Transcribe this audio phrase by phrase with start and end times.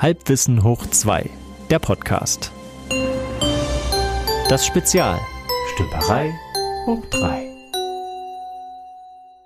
[0.00, 1.28] Halbwissen hoch 2,
[1.68, 2.52] der Podcast.
[4.48, 5.20] Das Spezial.
[5.74, 6.32] Stümperei
[6.86, 7.39] hoch 3.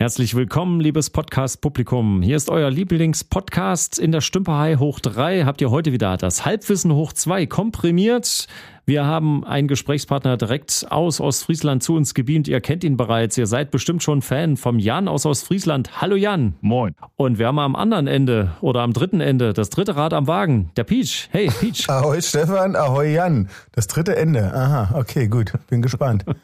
[0.05, 2.21] Herzlich willkommen, liebes Podcast-Publikum.
[2.21, 5.45] Hier ist euer Lieblingspodcast in der Stümperei hoch 3.
[5.47, 8.47] Habt ihr heute wieder das Halbwissen hoch 2 komprimiert.
[8.85, 12.49] Wir haben einen Gesprächspartner direkt aus Ostfriesland zu uns gebeamt.
[12.49, 13.39] Ihr kennt ihn bereits.
[13.39, 16.03] Ihr seid bestimmt schon Fan vom Jan aus Ostfriesland.
[16.03, 16.53] Hallo Jan.
[16.61, 16.95] Moin.
[17.17, 20.71] Und wir haben am anderen Ende oder am dritten Ende das dritte Rad am Wagen,
[20.77, 21.31] der Peach.
[21.31, 21.89] Hey, Peach.
[21.89, 23.49] Ahoi Stefan, ahoi Jan.
[23.73, 24.53] Das dritte Ende.
[24.53, 25.55] Aha, okay, gut.
[25.71, 26.27] Bin gespannt.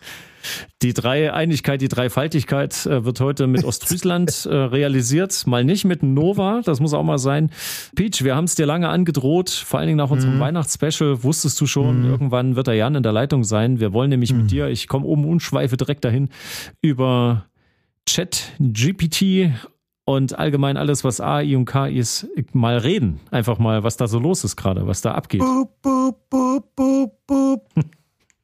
[0.82, 5.46] Die Dreieinigkeit, die Dreifaltigkeit äh, wird heute mit Ostfriesland äh, realisiert.
[5.46, 7.50] Mal nicht mit Nova, das muss auch mal sein.
[7.94, 10.40] Peach, wir haben es dir lange angedroht, vor allen Dingen nach unserem mhm.
[10.40, 12.10] Weihnachtsspecial wusstest du schon, mhm.
[12.10, 13.80] irgendwann wird der Jan in der Leitung sein.
[13.80, 14.42] Wir wollen nämlich mhm.
[14.42, 16.28] mit dir, ich komme oben und schweife direkt dahin,
[16.80, 17.46] über
[18.06, 19.52] Chat, GPT
[20.04, 23.20] und allgemein alles, was AI und KI ist, mal reden.
[23.30, 25.40] Einfach mal, was da so los ist gerade, was da abgeht.
[25.40, 27.68] Boop, boop, boop, boop, boop.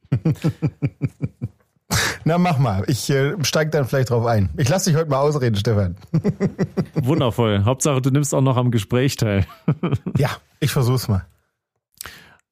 [2.25, 2.83] Na, mach mal.
[2.87, 4.49] Ich äh, steig dann vielleicht drauf ein.
[4.57, 5.95] Ich lasse dich heute mal ausreden, Stefan.
[6.95, 7.63] Wundervoll.
[7.63, 9.45] Hauptsache, du nimmst auch noch am Gespräch teil.
[10.17, 10.29] ja,
[10.59, 11.25] ich versuch's mal.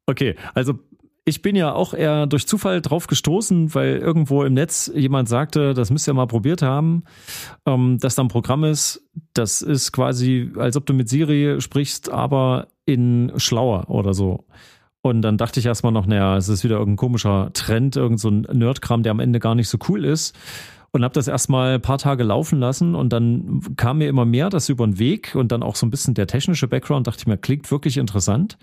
[0.08, 0.80] Okay, also
[1.28, 5.74] ich bin ja auch eher durch Zufall drauf gestoßen, weil irgendwo im Netz jemand sagte,
[5.74, 7.04] das müsst ihr mal probiert haben,
[7.66, 12.12] ähm, dass da ein Programm ist, das ist quasi, als ob du mit Siri sprichst,
[12.12, 14.46] aber in schlauer oder so.
[15.06, 18.32] Und dann dachte ich erstmal noch, naja, es ist wieder irgendein komischer Trend, irgendein so
[18.32, 20.36] Nerdkram, der am Ende gar nicht so cool ist.
[20.90, 24.50] Und habe das erstmal ein paar Tage laufen lassen und dann kam mir immer mehr
[24.50, 27.28] das über den Weg und dann auch so ein bisschen der technische Background, dachte ich
[27.28, 28.58] mir, klingt wirklich interessant.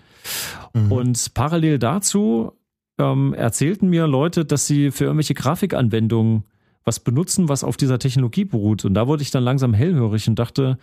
[0.73, 0.91] Mhm.
[0.91, 2.51] Und parallel dazu
[2.97, 6.43] ähm, erzählten mir Leute, dass sie für irgendwelche Grafikanwendungen
[6.83, 8.83] was benutzen, was auf dieser Technologie beruht.
[8.83, 10.77] Und da wurde ich dann langsam hellhörig und dachte,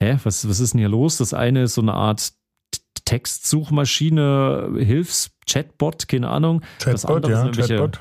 [0.00, 1.18] hä, was, was ist denn hier los?
[1.18, 2.32] Das eine ist so eine Art
[3.06, 6.60] Textsuchmaschine, Hilfs-Chatbot, keine Ahnung.
[6.78, 8.00] Chatbot, das andere ja, Chatbot.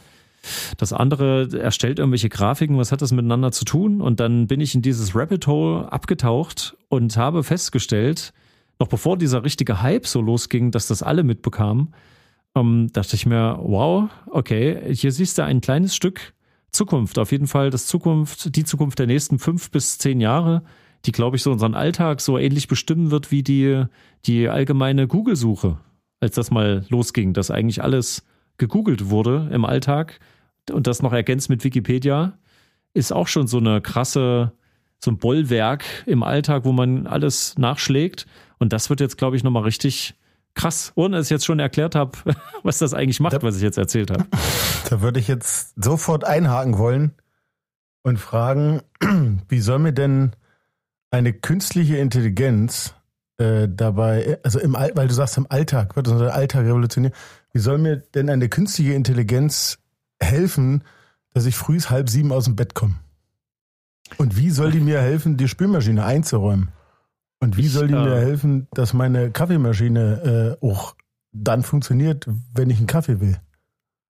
[0.78, 4.02] Das andere erstellt irgendwelche Grafiken, was hat das miteinander zu tun?
[4.02, 8.34] Und dann bin ich in dieses Rabbit Hole abgetaucht und habe festgestellt,
[8.80, 11.94] noch bevor dieser richtige Hype so losging, dass das alle mitbekamen,
[12.56, 16.34] ähm, dachte ich mir, wow, okay, hier siehst du ein kleines Stück
[16.72, 17.18] Zukunft.
[17.18, 20.64] Auf jeden Fall das Zukunft, die Zukunft der nächsten fünf bis zehn Jahre
[21.06, 23.86] die, glaube ich, so unseren Alltag so ähnlich bestimmen wird wie die,
[24.26, 25.78] die allgemeine Google-Suche,
[26.20, 28.24] als das mal losging, dass eigentlich alles
[28.58, 30.20] gegoogelt wurde im Alltag
[30.72, 32.34] und das noch ergänzt mit Wikipedia,
[32.94, 34.54] ist auch schon so eine krasse,
[35.00, 38.26] so ein Bollwerk im Alltag, wo man alles nachschlägt.
[38.58, 40.16] Und das wird jetzt, glaube ich, nochmal richtig
[40.56, 42.18] krass, ohne dass ich jetzt schon erklärt habe,
[42.64, 44.26] was das eigentlich macht, da, was ich jetzt erzählt habe.
[44.88, 47.14] Da würde ich jetzt sofort einhaken wollen
[48.04, 48.84] und fragen,
[49.50, 50.36] wie soll mir denn
[51.16, 52.94] eine künstliche Intelligenz
[53.38, 57.16] äh, dabei, also im All, weil du sagst, im Alltag wird unser Alltag revolutionieren.
[57.54, 59.80] Wie soll mir denn eine künstliche Intelligenz
[60.20, 60.84] helfen,
[61.34, 62.96] dass ich früh halb sieben aus dem Bett komme?
[64.18, 66.70] Und wie soll die mir helfen, die Spülmaschine einzuräumen?
[67.40, 70.96] Und wie ich, soll die äh, mir helfen, dass meine Kaffeemaschine äh, auch
[71.32, 73.40] dann funktioniert, wenn ich einen Kaffee will?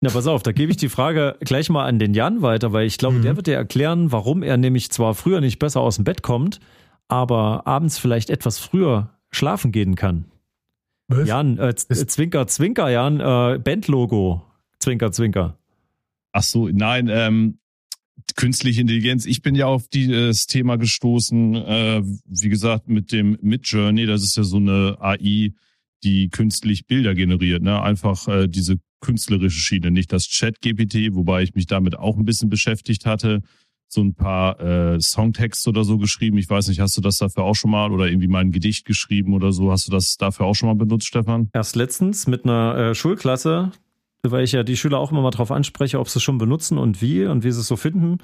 [0.02, 2.86] Na, pass auf, da gebe ich die Frage gleich mal an den Jan weiter, weil
[2.86, 3.22] ich glaube, mhm.
[3.22, 6.60] der wird dir erklären, warum er nämlich zwar früher nicht besser aus dem Bett kommt,
[7.08, 10.26] aber abends vielleicht etwas früher schlafen gehen kann.
[11.08, 11.28] Was?
[11.28, 14.44] Jan, äh, Zwinker, Zwinker, Jan, äh, Bandlogo,
[14.80, 15.58] Zwinker, Zwinker.
[16.32, 17.60] Ach so, nein, ähm,
[18.36, 19.26] künstliche Intelligenz.
[19.26, 24.06] Ich bin ja auf dieses Thema gestoßen, äh, wie gesagt, mit dem Midjourney.
[24.06, 25.54] Das ist ja so eine AI,
[26.04, 27.62] die künstlich Bilder generiert.
[27.62, 27.82] Ne?
[27.82, 32.50] Einfach äh, diese künstlerische Schiene, nicht das Chat-GPT, wobei ich mich damit auch ein bisschen
[32.50, 33.44] beschäftigt hatte
[33.96, 36.38] so ein paar äh, Songtexte oder so geschrieben.
[36.38, 38.86] Ich weiß nicht, hast du das dafür auch schon mal oder irgendwie mal ein Gedicht
[38.86, 39.72] geschrieben oder so?
[39.72, 41.50] Hast du das dafür auch schon mal benutzt, Stefan?
[41.54, 43.72] Erst letztens mit einer äh, Schulklasse,
[44.24, 46.78] weil ich ja die Schüler auch immer mal drauf anspreche, ob sie es schon benutzen
[46.78, 48.20] und wie und wie sie es so finden.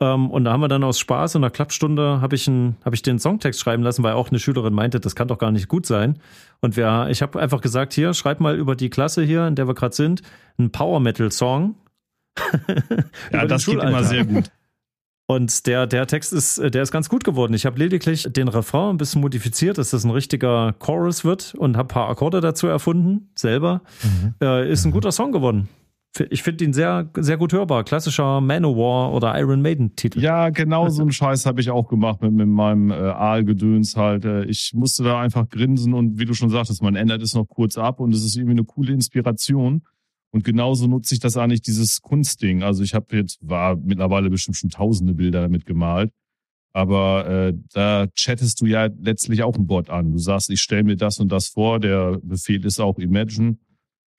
[0.00, 3.02] Ähm, und da haben wir dann aus Spaß in der Klappstunde habe ich, hab ich
[3.02, 5.86] den Songtext schreiben lassen, weil auch eine Schülerin meinte, das kann doch gar nicht gut
[5.86, 6.18] sein.
[6.60, 9.68] Und wir, ich habe einfach gesagt, hier, schreib mal über die Klasse hier, in der
[9.68, 10.22] wir gerade sind,
[10.58, 11.76] einen Power Metal Song.
[13.32, 14.50] ja, das geht immer sehr gut.
[15.28, 17.52] Und der, der Text ist, der ist ganz gut geworden.
[17.52, 21.76] Ich habe lediglich den Refrain ein bisschen modifiziert, dass das ein richtiger Chorus wird und
[21.76, 23.82] habe ein paar Akkorde dazu erfunden, selber.
[24.04, 24.34] Mhm.
[24.40, 24.94] Äh, ist ein mhm.
[24.94, 25.68] guter Song geworden.
[26.30, 27.84] Ich finde ihn sehr, sehr gut hörbar.
[27.84, 30.20] Klassischer Manowar oder Iron Maiden-Titel.
[30.20, 34.24] Ja, genau so einen Scheiß habe ich auch gemacht mit, mit meinem äh, Aalgedöns halt.
[34.24, 37.46] Äh, ich musste da einfach grinsen und wie du schon sagtest, man ändert es noch
[37.46, 39.82] kurz ab und es ist irgendwie eine coole Inspiration.
[40.36, 42.62] Und genauso nutze ich das eigentlich, dieses Kunstding.
[42.62, 46.12] Also ich habe jetzt, war mittlerweile bestimmt schon tausende Bilder damit gemalt.
[46.74, 50.12] Aber äh, da chattest du ja letztlich auch ein Bot an.
[50.12, 51.80] Du sagst, ich stelle mir das und das vor.
[51.80, 53.56] Der Befehl ist auch Imagine.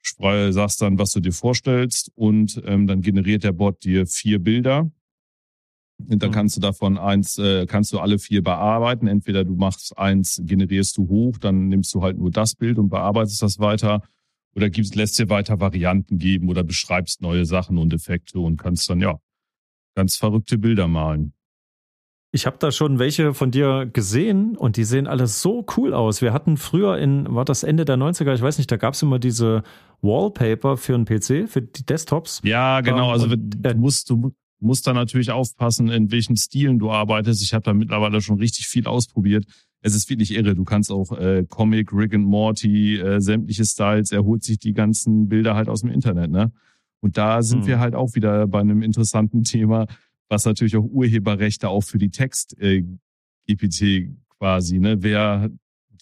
[0.02, 4.40] Spreu, sagst dann, was du dir vorstellst und ähm, dann generiert der Bot dir vier
[4.40, 4.90] Bilder.
[6.00, 6.34] Und dann mhm.
[6.34, 9.06] kannst du davon eins, äh, kannst du alle vier bearbeiten.
[9.06, 12.90] Entweder du machst eins, generierst du hoch, dann nimmst du halt nur das Bild und
[12.90, 14.02] bearbeitest das weiter.
[14.57, 18.89] Oder gibst, lässt dir weiter Varianten geben oder beschreibst neue Sachen und Effekte und kannst
[18.89, 19.19] dann, ja,
[19.95, 21.33] ganz verrückte Bilder malen.
[22.31, 26.24] Ich habe da schon welche von dir gesehen und die sehen alle so cool aus.
[26.24, 29.01] Wir hatten früher in, war das Ende der 90er, ich weiß nicht, da gab es
[29.04, 29.62] immer diese
[30.01, 32.42] Wallpaper für einen PC, für die Desktops.
[32.44, 33.12] Ja, genau.
[33.12, 37.44] Also und, du musst, du musst da natürlich aufpassen, in welchen Stilen du arbeitest.
[37.44, 39.45] Ich habe da mittlerweile schon richtig viel ausprobiert.
[39.88, 40.56] Es ist wirklich irre.
[40.56, 44.74] Du kannst auch äh, Comic, Rick and Morty, äh, sämtliche Styles, er holt sich die
[44.74, 46.51] ganzen Bilder halt aus dem Internet, ne?
[47.00, 47.68] Und da sind hm.
[47.68, 49.88] wir halt auch wieder bei einem interessanten Thema
[50.30, 55.01] was natürlich auch Urheberrechte auch für die Text-GPT äh, quasi, ne?
[55.01, 55.50] Wer,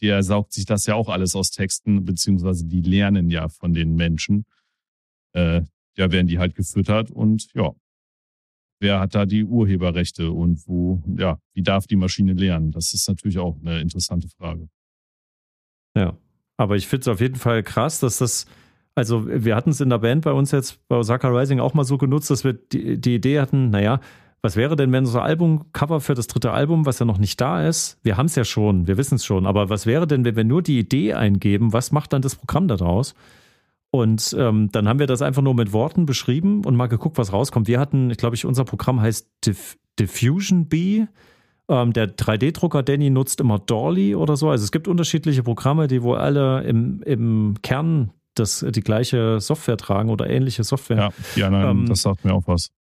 [0.02, 3.96] der saugt sich das ja auch alles aus Texten, beziehungsweise die lernen ja von den
[3.96, 4.46] Menschen.
[5.34, 5.62] Äh,
[5.98, 7.72] ja, werden die halt gefüttert und ja,
[8.80, 12.72] wer hat da die Urheberrechte und wo, ja, wie darf die Maschine lernen?
[12.72, 14.68] Das ist natürlich auch eine interessante Frage.
[15.98, 16.18] Ja,
[16.58, 18.46] aber ich finde es auf jeden Fall krass, dass das
[18.96, 21.84] also wir hatten es in der Band bei uns jetzt bei Osaka Rising auch mal
[21.84, 24.00] so genutzt, dass wir die, die Idee hatten, naja,
[24.42, 27.68] was wäre denn, wenn unser Albumcover für das dritte Album, was ja noch nicht da
[27.68, 30.36] ist, wir haben es ja schon, wir wissen es schon, aber was wäre denn, wenn
[30.36, 33.16] wir nur die Idee eingeben, was macht dann das Programm daraus?
[33.96, 37.34] Und ähm, dann haben wir das einfach nur mit Worten beschrieben und mal geguckt, was
[37.34, 37.68] rauskommt.
[37.68, 41.06] Wir hatten, glaube ich, unser Programm heißt Diff Diffusion B.
[41.68, 44.50] Ähm, der 3D-Drucker Danny nutzt immer Dolly oder so.
[44.50, 49.78] Also es gibt unterschiedliche Programme, die wo alle im, im Kern das, die gleiche Software
[49.78, 50.98] tragen oder ähnliche Software.
[50.98, 52.72] Ja, ja nein, ähm, das sagt mir auch was.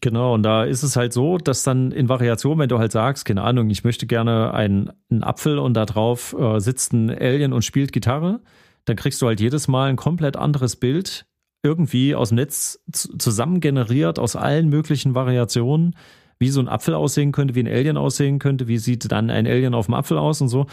[0.00, 3.24] Genau, und da ist es halt so, dass dann in Variation, wenn du halt sagst,
[3.24, 7.52] keine Ahnung, ich möchte gerne einen, einen Apfel und da drauf äh, sitzt ein Alien
[7.52, 8.40] und spielt Gitarre,
[8.84, 11.26] dann kriegst du halt jedes Mal ein komplett anderes Bild,
[11.62, 15.96] irgendwie aus dem Netz zusammen generiert, aus allen möglichen Variationen,
[16.38, 19.46] wie so ein Apfel aussehen könnte, wie ein Alien aussehen könnte, wie sieht dann ein
[19.46, 20.66] Alien auf dem Apfel aus und so.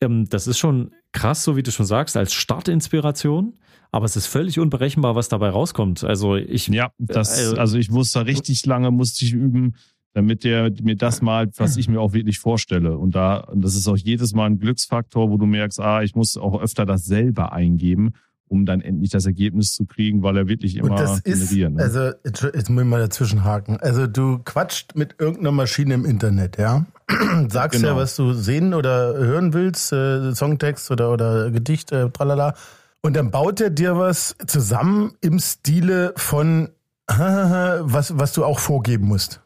[0.00, 3.58] Ähm, das ist schon krass, so wie du schon sagst, als Startinspiration.
[3.90, 6.02] Aber es ist völlig unberechenbar, was dabei rauskommt.
[6.02, 6.68] Also ich.
[6.68, 9.76] Ja, das, also, also ich muss da richtig lange, musste ich üben,
[10.14, 12.96] damit der mir das malt, was ich mir auch wirklich vorstelle.
[12.98, 16.36] Und da, das ist auch jedes Mal ein Glücksfaktor, wo du merkst, ah, ich muss
[16.36, 18.12] auch öfter das selber eingeben,
[18.52, 21.78] um dann endlich das Ergebnis zu kriegen, weil er wirklich immer Und das generieren.
[21.78, 22.12] Ist, ne?
[22.24, 23.78] Also, jetzt muss ich mal dazwischen haken.
[23.80, 26.84] Also du quatscht mit irgendeiner Maschine im Internet, ja?
[27.48, 27.94] Sagst genau.
[27.94, 32.54] ja, was du sehen oder hören willst, äh, Songtext oder, oder Gedicht, äh, tralala.
[33.00, 36.68] Und dann baut er dir was zusammen im Stile von
[37.08, 39.40] was, was du auch vorgeben musst.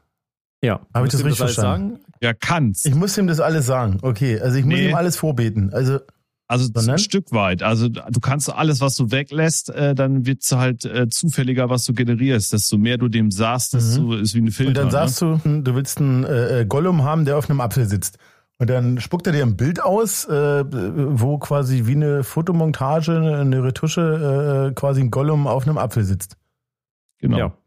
[0.62, 0.80] Ja.
[0.94, 1.96] Habe ich das richtig das verstanden?
[1.96, 2.04] Sagen?
[2.22, 2.86] Ja, kannst.
[2.86, 3.98] Ich muss ihm das alles sagen.
[4.02, 4.88] Okay, also ich muss nee.
[4.90, 5.72] ihm alles vorbeten.
[5.72, 6.00] Also
[6.48, 7.64] also ein Stück weit.
[7.64, 11.92] Also du kannst alles, was du weglässt, äh, dann wird's halt äh, zufälliger, was du
[11.92, 12.52] generierst.
[12.52, 14.22] Desto mehr du dem sagst, desto mhm.
[14.22, 14.68] ist wie eine Filter.
[14.68, 15.40] Und dann sagst ne?
[15.42, 18.18] du, hm, du willst einen äh, äh, Gollum haben, der auf einem Apfel sitzt.
[18.58, 23.64] Und dann spuckt er dir ein Bild aus, äh, wo quasi wie eine Fotomontage, eine
[23.64, 26.36] Retusche, äh, quasi ein Gollum auf einem Apfel sitzt.
[27.18, 27.38] Genau.
[27.38, 27.58] Ja.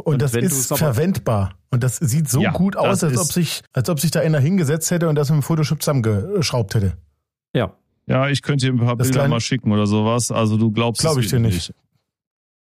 [0.00, 1.54] Und, und das ist verwendbar.
[1.70, 4.40] Und das sieht so ja, gut aus, als ob sich, als ob sich da einer
[4.40, 6.96] hingesetzt hätte und das mit dem Photoshop zusammengeschraubt hätte.
[7.54, 7.74] Ja,
[8.06, 10.32] ja, ich könnte dir ein paar das Bilder mal schicken oder sowas.
[10.32, 11.72] Also du glaubst Glaube ich dir nicht.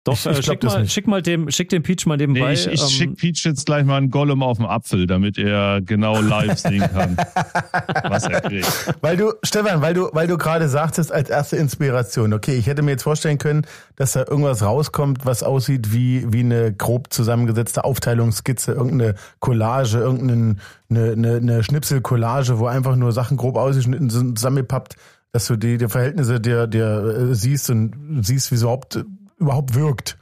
[0.05, 2.49] Doch, ich, ich äh, schick, mal, schick mal dem, schick dem Peach mal nebenbei.
[2.49, 5.37] Nee, ich ich ähm, schick Peach jetzt gleich mal einen Gollum auf dem Apfel, damit
[5.37, 7.17] er genau live sehen kann,
[8.05, 8.95] was er kriegt.
[9.03, 12.81] Weil du, Stefan, weil du, weil du gerade sagtest als erste Inspiration, okay, ich hätte
[12.81, 13.67] mir jetzt vorstellen können,
[13.97, 20.57] dass da irgendwas rauskommt, was aussieht wie, wie eine grob zusammengesetzte Aufteilungsskizze, irgendeine Collage, irgendeine
[20.89, 24.97] eine, eine, eine Schnipselcollage, wo einfach nur Sachen grob ausgeschnitten sind, zusammengepappt,
[25.33, 29.05] dass du die, die Verhältnisse der, der äh, siehst und siehst, wie überhaupt
[29.41, 30.19] überhaupt wirkt.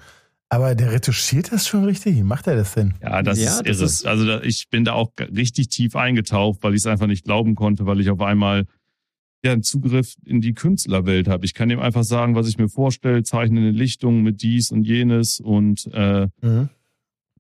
[0.51, 2.17] Aber der retuschiert das schon richtig.
[2.17, 2.95] Wie macht er das denn?
[3.03, 3.85] Ja, das ja, ist irre.
[3.85, 7.25] Ist also da, ich bin da auch richtig tief eingetaucht, weil ich es einfach nicht
[7.25, 8.65] glauben konnte, weil ich auf einmal
[9.45, 11.45] ja einen Zugriff in die Künstlerwelt habe.
[11.45, 14.85] Ich kann ihm einfach sagen, was ich mir vorstelle, zeichne eine Lichtung mit dies und
[14.85, 16.71] jenes und äh, mhm.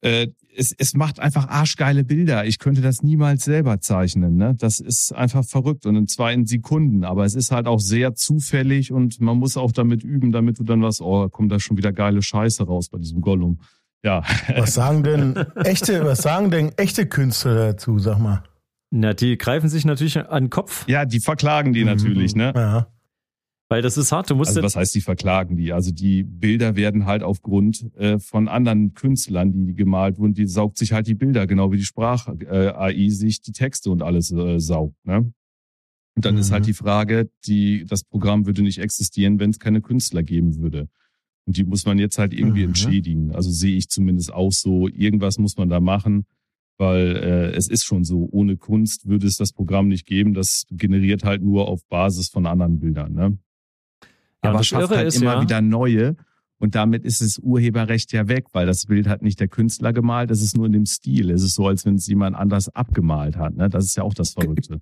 [0.02, 2.44] äh, es, es macht einfach arschgeile Bilder.
[2.44, 4.36] Ich könnte das niemals selber zeichnen.
[4.36, 4.54] Ne?
[4.58, 7.04] Das ist einfach verrückt und zwar in Sekunden.
[7.04, 10.64] Aber es ist halt auch sehr zufällig und man muss auch damit üben, damit du
[10.64, 13.60] dann was, oh, kommt da schon wieder geile Scheiße raus bei diesem Gollum.
[14.02, 14.22] Ja.
[14.56, 18.42] Was sagen denn echte, was sagen denn echte Künstler dazu, sag mal?
[18.90, 20.88] Na, die greifen sich natürlich an den Kopf.
[20.88, 21.86] Ja, die verklagen die mhm.
[21.86, 22.52] natürlich, ne?
[22.54, 22.86] Ja.
[23.70, 24.30] Weil das ist hart.
[24.30, 25.72] Du musst also was heißt, die verklagen die?
[25.72, 30.46] Also die Bilder werden halt aufgrund äh, von anderen Künstlern, die, die gemalt wurden, die
[30.46, 34.32] saugt sich halt die Bilder, genau wie die Sprach-AI äh, sich die Texte und alles
[34.32, 34.96] äh, saugt.
[35.04, 35.32] Ne?
[36.16, 36.40] Und dann mhm.
[36.40, 36.66] ist halt mhm.
[36.66, 40.88] die Frage, die, das Programm würde nicht existieren, wenn es keine Künstler geben würde.
[41.46, 42.70] Und die muss man jetzt halt irgendwie mhm.
[42.70, 43.32] entschädigen.
[43.32, 46.25] Also sehe ich zumindest auch so, irgendwas muss man da machen,
[46.78, 50.32] weil äh, es ist schon so, ohne Kunst würde es das Programm nicht geben.
[50.32, 53.12] Das generiert halt nur auf Basis von anderen Bildern.
[53.12, 53.38] Ne?
[54.45, 55.42] Ja, aber schafft halt ist, immer ja.
[55.42, 56.16] wieder neue.
[56.59, 60.30] Und damit ist das Urheberrecht ja weg, weil das Bild hat nicht der Künstler gemalt,
[60.30, 61.30] es ist nur in dem Stil.
[61.30, 63.54] Es ist so, als wenn es jemand anders abgemalt hat.
[63.54, 63.68] Ne?
[63.68, 64.80] Das ist ja auch das Verrückte.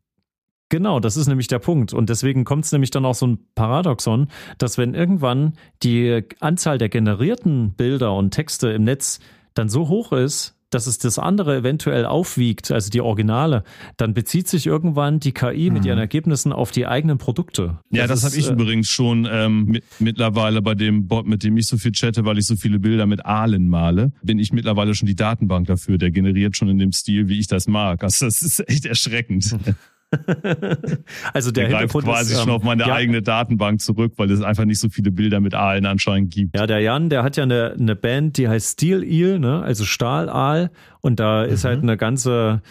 [0.69, 1.93] Genau, das ist nämlich der Punkt.
[1.93, 6.79] Und deswegen kommt es nämlich dann auch so ein Paradoxon, dass wenn irgendwann die Anzahl
[6.79, 9.21] der generierten Bilder und Texte im Netz
[9.55, 13.65] dann so hoch ist, dass es das andere eventuell aufwiegt, also die Originale,
[13.97, 16.03] dann bezieht sich irgendwann die KI mit ihren mhm.
[16.03, 17.79] Ergebnissen auf die eigenen Produkte.
[17.91, 21.43] Ja, das, das habe ich äh, übrigens schon ähm, mit, mittlerweile bei dem Bot, mit
[21.43, 24.53] dem ich so viel chatte, weil ich so viele Bilder mit Aalen male, bin ich
[24.53, 25.97] mittlerweile schon die Datenbank dafür.
[25.97, 28.05] Der generiert schon in dem Stil, wie ich das mag.
[28.05, 29.57] Also das ist echt erschreckend.
[31.33, 34.31] also der, der greift quasi ist, ähm, schon auf meine ja, eigene Datenbank zurück, weil
[34.31, 36.57] es einfach nicht so viele Bilder mit Aalen anscheinend gibt.
[36.57, 39.63] Ja, der Jan, der hat ja eine, eine Band, die heißt Steel Eel, ne?
[39.63, 40.71] also Stahlaal.
[41.01, 41.53] Und da mhm.
[41.53, 42.63] ist halt eine ganze,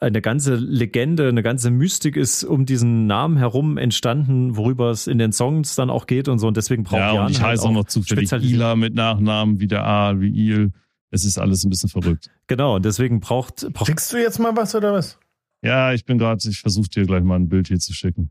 [0.00, 5.18] eine ganze Legende, eine ganze Mystik ist um diesen Namen herum entstanden, worüber es in
[5.18, 6.48] den Songs dann auch geht und so.
[6.48, 9.60] Und deswegen braucht ja, Jan und ich halt heiße auch noch zufällig Ila mit Nachnamen
[9.60, 10.72] wie der Aal, wie Il.
[11.10, 12.30] Es ist alles ein bisschen verrückt.
[12.48, 13.86] Genau, und deswegen braucht, braucht.
[13.86, 15.18] Schickst du jetzt mal was oder was?
[15.64, 18.30] Ja, ich bin gerade, ich versuche dir gleich mal ein Bild hier zu schicken.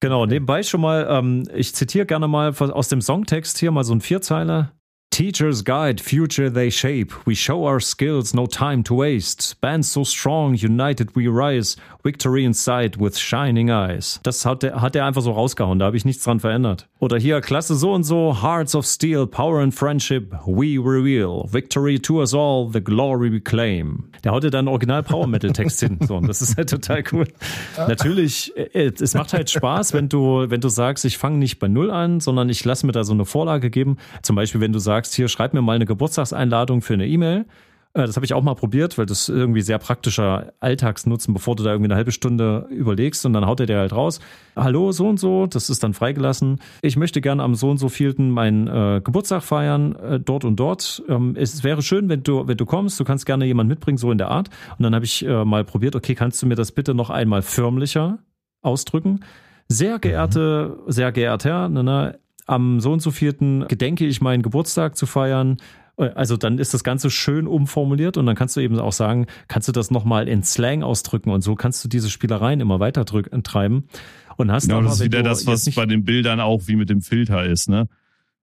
[0.00, 3.94] Genau, nebenbei schon mal, ähm, ich zitiere gerne mal aus dem Songtext hier mal so
[3.94, 4.72] ein Vierzeiler.
[5.12, 7.14] Teachers guide, future they shape.
[7.26, 9.60] We show our skills, no time to waste.
[9.60, 11.76] Bands so strong, united we rise.
[12.02, 14.18] Victory in sight with shining eyes.
[14.22, 16.88] Das hat er, hat einfach so rausgehauen, da habe ich nichts dran verändert.
[17.02, 21.42] Oder hier, Klasse so und so, Hearts of Steel, Power and Friendship, we reveal.
[21.52, 24.04] Victory to us all, the glory we claim.
[24.22, 25.98] Der haut dir dann Original Power Metal Text hin.
[26.06, 27.26] So, und das ist halt total cool.
[27.76, 31.66] Natürlich, äh, es macht halt Spaß, wenn du, wenn du sagst, ich fange nicht bei
[31.66, 33.96] Null an, sondern ich lasse mir da so eine Vorlage geben.
[34.22, 37.46] Zum Beispiel, wenn du sagst, hier schreib mir mal eine Geburtstagseinladung für eine E-Mail.
[37.94, 41.62] Äh, das habe ich auch mal probiert, weil das irgendwie sehr praktischer Alltagsnutzen, bevor du
[41.62, 44.20] da irgendwie eine halbe Stunde überlegst und dann haut er dir halt raus.
[44.56, 46.60] Hallo, so und so, das ist dann freigelassen.
[46.82, 50.56] Ich möchte gerne am so und so vielten meinen äh, Geburtstag feiern, äh, dort und
[50.56, 51.02] dort.
[51.08, 54.10] Ähm, es wäre schön, wenn du, wenn du kommst, du kannst gerne jemanden mitbringen, so
[54.10, 54.48] in der Art.
[54.78, 57.42] Und dann habe ich äh, mal probiert, okay, kannst du mir das bitte noch einmal
[57.42, 58.18] förmlicher
[58.62, 59.20] ausdrücken?
[59.68, 60.92] Sehr geehrte, mhm.
[60.92, 65.06] sehr geehrter Herr, ne, ne, am so und so vierten gedenke ich meinen Geburtstag zu
[65.06, 65.58] feiern.
[65.96, 69.68] Also dann ist das Ganze schön umformuliert und dann kannst du eben auch sagen, kannst
[69.68, 73.84] du das nochmal in Slang ausdrücken und so kannst du diese Spielereien immer weiter treiben.
[74.36, 76.88] Und hast genau, aber, das ist wieder das, was bei den Bildern auch wie mit
[76.88, 77.88] dem Filter ist, ne?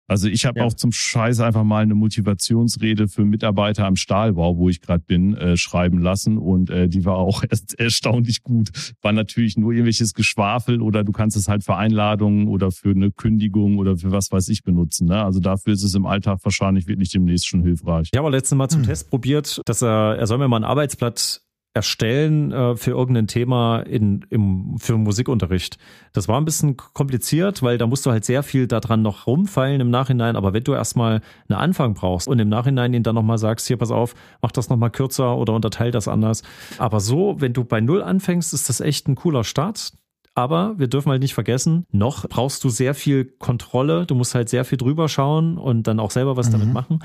[0.10, 0.66] Also ich habe ja.
[0.66, 5.36] auch zum Scheiß einfach mal eine Motivationsrede für Mitarbeiter am Stahlbau, wo ich gerade bin,
[5.38, 8.70] äh, schreiben lassen und äh, die war auch erst erstaunlich gut.
[9.02, 13.12] War natürlich nur irgendwelches Geschwafel oder du kannst es halt für Einladungen oder für eine
[13.12, 15.08] Kündigung oder für was weiß ich benutzen.
[15.08, 15.24] Ne?
[15.24, 18.10] Also dafür ist es im Alltag wahrscheinlich wirklich demnächst schon hilfreich.
[18.12, 18.88] Ich habe letztes Mal zum hm.
[18.88, 21.42] Test probiert, dass er, er soll mir mal ein Arbeitsblatt
[21.80, 25.78] erstellen äh, für irgendein Thema in, im, für Musikunterricht.
[26.12, 29.80] Das war ein bisschen kompliziert, weil da musst du halt sehr viel daran noch rumfallen
[29.80, 30.36] im Nachhinein.
[30.36, 33.78] Aber wenn du erstmal einen Anfang brauchst und im Nachhinein ihn dann nochmal sagst, hier
[33.78, 36.44] pass auf, mach das nochmal kürzer oder unterteil das anders.
[36.80, 39.94] Aber so, wenn du bei Null anfängst, ist das echt ein cooler Start.
[40.36, 44.06] Aber wir dürfen halt nicht vergessen, noch brauchst du sehr viel Kontrolle.
[44.06, 46.52] Du musst halt sehr viel drüber schauen und dann auch selber was mhm.
[46.52, 47.00] damit machen.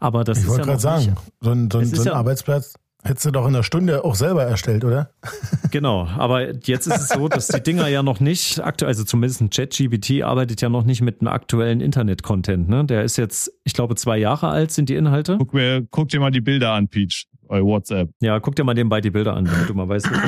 [0.00, 2.14] Aber das ich ist ja noch sagen, nicht, so ein, so ein, so ein ja,
[2.14, 2.74] Arbeitsplatz
[3.06, 5.10] Hättest du doch in der Stunde auch selber erstellt, oder?
[5.70, 9.40] Genau, aber jetzt ist es so, dass die Dinger ja noch nicht aktuell, also zumindest
[9.40, 12.68] ein ChatGPT arbeitet ja noch nicht mit einem aktuellen Internet-Content.
[12.68, 12.84] Ne?
[12.84, 15.36] Der ist jetzt, ich glaube, zwei Jahre alt sind die Inhalte.
[15.36, 18.08] Guck, mir, guck dir mal die Bilder an, Peach, bei WhatsApp.
[18.20, 20.20] Ja, guck dir mal nebenbei die Bilder an, damit du mal weißt, was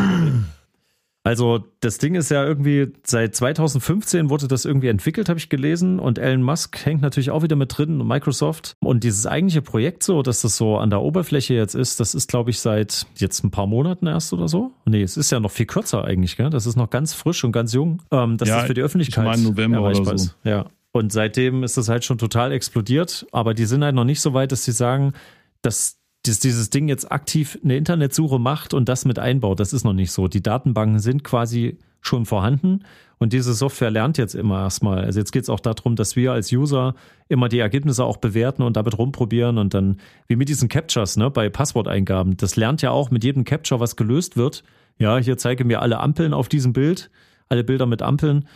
[1.27, 5.99] also das Ding ist ja irgendwie, seit 2015 wurde das irgendwie entwickelt, habe ich gelesen.
[5.99, 8.75] Und Elon Musk hängt natürlich auch wieder mit drin und Microsoft.
[8.79, 12.29] Und dieses eigentliche Projekt so, dass das so an der Oberfläche jetzt ist, das ist,
[12.29, 14.71] glaube ich, seit jetzt ein paar Monaten erst oder so.
[14.85, 16.49] Nee, es ist ja noch viel kürzer eigentlich, gell?
[16.49, 18.03] Das ist noch ganz frisch und ganz jung.
[18.13, 19.25] Ähm, das ja, ist für die Öffentlichkeit.
[19.25, 20.31] Ich meine November oder so.
[20.45, 20.67] Ja.
[20.93, 23.27] Und seitdem ist das halt schon total explodiert.
[23.33, 25.13] Aber die sind halt noch nicht so weit, dass sie sagen,
[25.61, 25.96] dass
[26.29, 29.61] dass dieses Ding jetzt aktiv eine Internetsuche macht und das mit einbaut.
[29.61, 30.29] Das ist noch nicht so.
[30.29, 32.85] Die Datenbanken sind quasi schon vorhanden
[33.19, 35.05] und diese Software lernt jetzt immer erstmal.
[35.05, 36.95] Also jetzt geht es auch darum, dass wir als User
[37.29, 41.31] immer die Ergebnisse auch bewerten und damit rumprobieren und dann, wie mit diesen Captures, ne,
[41.31, 42.37] bei Passworteingaben.
[42.37, 44.63] Das lernt ja auch mit jedem Capture, was gelöst wird.
[44.99, 47.11] Ja, hier zeige mir alle Ampeln auf diesem Bild,
[47.49, 48.47] alle Bilder mit Ampeln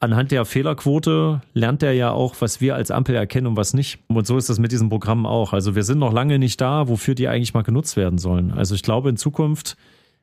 [0.00, 3.98] anhand der Fehlerquote lernt er ja auch, was wir als Ampel erkennen und was nicht.
[4.08, 5.52] Und so ist das mit diesen Programmen auch.
[5.52, 8.52] Also wir sind noch lange nicht da, wofür die eigentlich mal genutzt werden sollen.
[8.52, 9.76] Also ich glaube, in Zukunft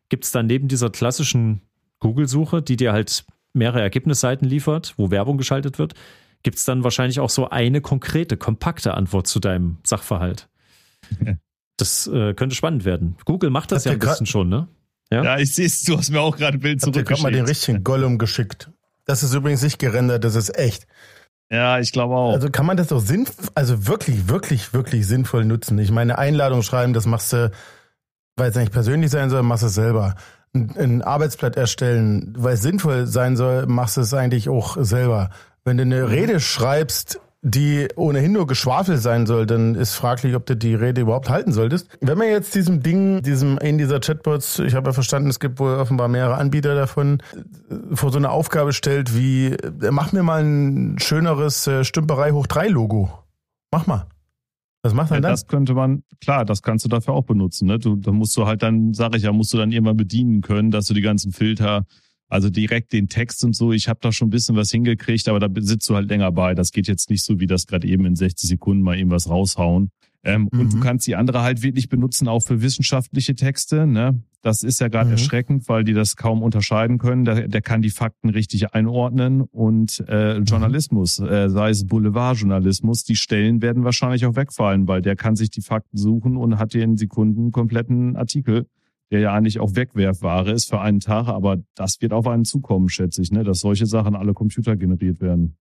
[0.10, 1.62] gibt es dann neben dieser klassischen
[2.00, 5.94] Google-Suche, die dir halt mehrere Ergebnisseiten liefert, wo Werbung geschaltet wird,
[6.44, 10.50] gibt es dann wahrscheinlich auch so eine konkrete, kompakte Antwort zu deinem Sachverhalt.
[11.78, 13.16] Das äh, könnte spannend werden.
[13.24, 14.68] Google macht das Habt ja ein bisschen schon, ne?
[15.12, 17.12] Ja, ja ich sehe es, du hast mir auch gerade ein Bild zurückgeschickt.
[17.12, 18.70] Ich habe mal den richtigen Gollum geschickt.
[19.10, 20.86] Das ist übrigens nicht gerendert, das ist echt.
[21.51, 22.32] Ja, ich glaube auch.
[22.32, 25.80] Also kann man das doch sinnvoll, also wirklich, wirklich, wirklich sinnvoll nutzen.
[25.80, 27.50] Ich meine, Einladung schreiben, das machst du,
[28.36, 30.13] weil es nicht persönlich sein soll, machst du es selber.
[30.54, 35.32] Ein, ein Arbeitsblatt erstellen, weil es sinnvoll sein soll, machst du es eigentlich auch selber.
[35.66, 40.46] Wenn du eine Rede schreibst, die ohnehin nur Geschwafel sein soll, dann ist fraglich, ob
[40.46, 41.88] du die Rede überhaupt halten solltest.
[42.01, 45.60] Wenn man jetzt diesem Ding, diesem in dieser Chatbots, ich habe ja verstanden, es gibt
[45.60, 47.24] wohl offenbar mehrere Anbieter davon,
[47.93, 49.55] vor so eine Aufgabe stellt wie,
[49.91, 53.10] mach mir mal ein schöneres äh, Stümperei hoch 3 Logo.
[53.72, 54.08] Mach mal.
[54.81, 55.31] Was macht man ja, dann?
[55.31, 57.67] Das könnte man, klar, das kannst du dafür auch benutzen.
[57.67, 57.79] Ne?
[57.79, 60.72] Du, da musst du halt dann, sag ich ja, musst du dann irgendwann bedienen können,
[60.72, 61.86] dass du die ganzen Filter
[62.29, 65.39] also direkt den Text und so, ich habe da schon ein bisschen was hingekriegt, aber
[65.39, 66.53] da sitzt du halt länger bei.
[66.53, 69.29] Das geht jetzt nicht so, wie das gerade eben in 60 Sekunden mal eben was
[69.29, 69.89] raushauen.
[70.24, 70.59] Ähm, mhm.
[70.59, 70.81] Und du mhm.
[70.81, 73.88] kannst die andere halt wirklich benutzen, auch für wissenschaftliche Texte.
[73.88, 74.21] Ne?
[74.41, 75.13] Das ist ja gerade mhm.
[75.13, 77.25] erschreckend, weil die das kaum unterscheiden können.
[77.25, 79.41] Der, der kann die Fakten richtig einordnen.
[79.41, 80.45] Und äh, mhm.
[80.45, 85.50] Journalismus, äh, sei es Boulevardjournalismus, die Stellen werden wahrscheinlich auch wegfallen, weil der kann sich
[85.50, 88.67] die Fakten suchen und hat dir in Sekunden einen kompletten Artikel
[89.12, 92.89] der ja eigentlich auch Wegwerfware ist für einen Tag, aber das wird auf einen zukommen,
[92.89, 95.58] schätze ich, ne, dass solche Sachen alle Computer generiert werden.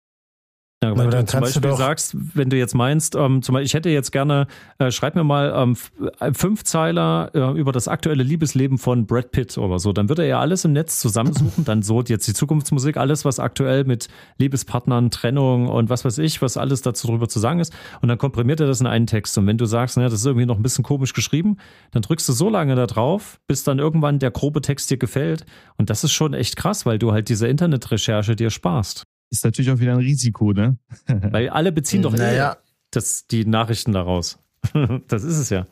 [0.80, 3.74] Ja, weil du zum Beispiel du sagst, wenn du jetzt meinst, ähm, zum Beispiel, ich
[3.74, 4.46] hätte jetzt gerne,
[4.78, 5.76] äh, schreib mir mal ähm,
[6.20, 10.22] äh, fünf Zeiler äh, über das aktuelle Liebesleben von Brad Pitt oder so, dann würde
[10.22, 14.06] er ja alles im Netz zusammensuchen, dann so jetzt die Zukunftsmusik, alles, was aktuell mit
[14.36, 18.18] Liebespartnern, Trennung und was weiß ich, was alles dazu drüber zu sagen ist, und dann
[18.18, 19.36] komprimiert er das in einen Text.
[19.36, 21.56] Und wenn du sagst, naja, das ist irgendwie noch ein bisschen komisch geschrieben,
[21.90, 25.44] dann drückst du so lange da drauf, bis dann irgendwann der grobe Text dir gefällt.
[25.76, 29.70] Und das ist schon echt krass, weil du halt diese Internetrecherche dir sparst ist natürlich
[29.70, 30.78] auch wieder ein Risiko, ne?
[31.06, 32.56] Weil alle beziehen doch naja.
[32.90, 34.38] das, die Nachrichten daraus.
[35.08, 35.66] das ist es ja.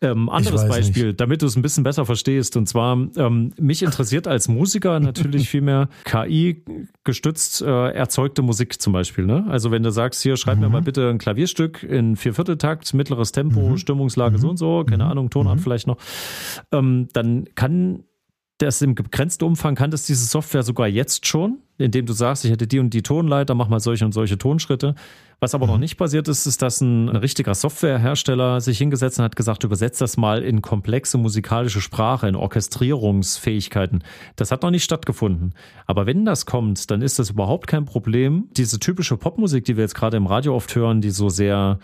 [0.00, 1.20] Ähm, anderes Beispiel, nicht.
[1.20, 2.56] damit du es ein bisschen besser verstehst.
[2.56, 6.64] Und zwar, ähm, mich interessiert als Musiker natürlich vielmehr KI
[7.04, 9.26] gestützt äh, erzeugte Musik zum Beispiel.
[9.26, 9.44] Ne?
[9.48, 10.62] Also wenn du sagst, hier schreib mhm.
[10.62, 13.76] mir mal bitte ein Klavierstück in Viervierteltakt, mittleres Tempo, mhm.
[13.76, 14.40] Stimmungslage mhm.
[14.40, 15.10] so und so, keine mhm.
[15.10, 15.62] Ahnung, Tonart mhm.
[15.62, 15.98] vielleicht noch,
[16.72, 18.04] ähm, dann kann
[18.58, 22.50] das im begrenzten Umfang kann das diese Software sogar jetzt schon, indem du sagst, ich
[22.50, 24.94] hätte die und die Tonleiter, mach mal solche und solche Tonschritte.
[25.38, 25.72] Was aber mhm.
[25.72, 30.00] noch nicht passiert ist, ist, dass ein, richtiger Softwarehersteller sich hingesetzt und hat gesagt, übersetzt
[30.00, 34.02] das mal in komplexe musikalische Sprache, in Orchestrierungsfähigkeiten.
[34.36, 35.54] Das hat noch nicht stattgefunden.
[35.84, 38.48] Aber wenn das kommt, dann ist das überhaupt kein Problem.
[38.56, 41.78] Diese typische Popmusik, die wir jetzt gerade im Radio oft hören, die so sehr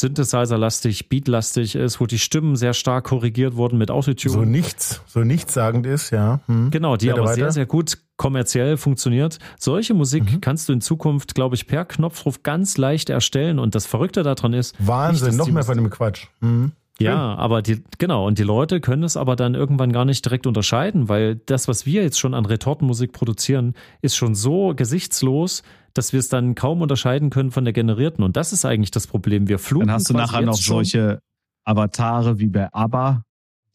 [0.00, 4.32] Synthesizer-lastig, Beat-lastig ist, wo die Stimmen sehr stark korrigiert wurden mit Autotune.
[4.32, 6.40] So nichts, so nichtssagend ist, ja.
[6.46, 6.70] Hm.
[6.70, 7.34] Genau, die weiter, aber weiter.
[7.36, 9.38] sehr, sehr gut kommerziell funktioniert.
[9.58, 10.40] Solche Musik mhm.
[10.40, 14.52] kannst du in Zukunft, glaube ich, per Knopfruf ganz leicht erstellen und das Verrückte daran
[14.52, 14.76] ist.
[14.78, 16.26] Wahnsinn, nicht, noch mehr von dem Quatsch.
[16.40, 16.72] Mhm.
[16.98, 20.46] Ja, aber die, genau, und die Leute können es aber dann irgendwann gar nicht direkt
[20.46, 25.62] unterscheiden, weil das, was wir jetzt schon an Retortenmusik produzieren, ist schon so gesichtslos,
[25.94, 28.22] dass wir es dann kaum unterscheiden können von der generierten.
[28.24, 29.48] Und das ist eigentlich das Problem.
[29.48, 29.88] Wir fluten.
[29.88, 31.20] Dann hast du nachher noch solche
[31.64, 33.24] Avatare wie bei ABBA,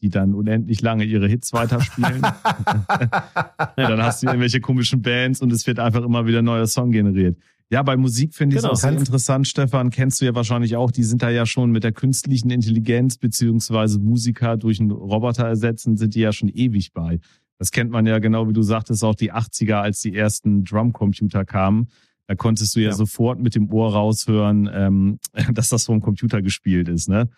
[0.00, 2.22] die dann unendlich lange ihre Hits weiterspielen.
[2.22, 6.66] ja, dann hast du irgendwelche komischen Bands und es wird einfach immer wieder ein neuer
[6.66, 7.36] Song generiert.
[7.70, 8.72] Ja, bei Musik finde ich es genau.
[8.72, 11.84] auch sehr interessant, Stefan, kennst du ja wahrscheinlich auch, die sind da ja schon mit
[11.84, 17.20] der künstlichen Intelligenz beziehungsweise Musiker durch einen Roboter ersetzen, sind die ja schon ewig bei.
[17.58, 21.44] Das kennt man ja genau, wie du sagtest, auch die 80er, als die ersten Drumcomputer
[21.44, 21.88] kamen.
[22.26, 25.18] Da konntest du ja, ja, sofort mit dem Ohr raushören, ähm,
[25.52, 27.28] dass das vom Computer gespielt ist, ne?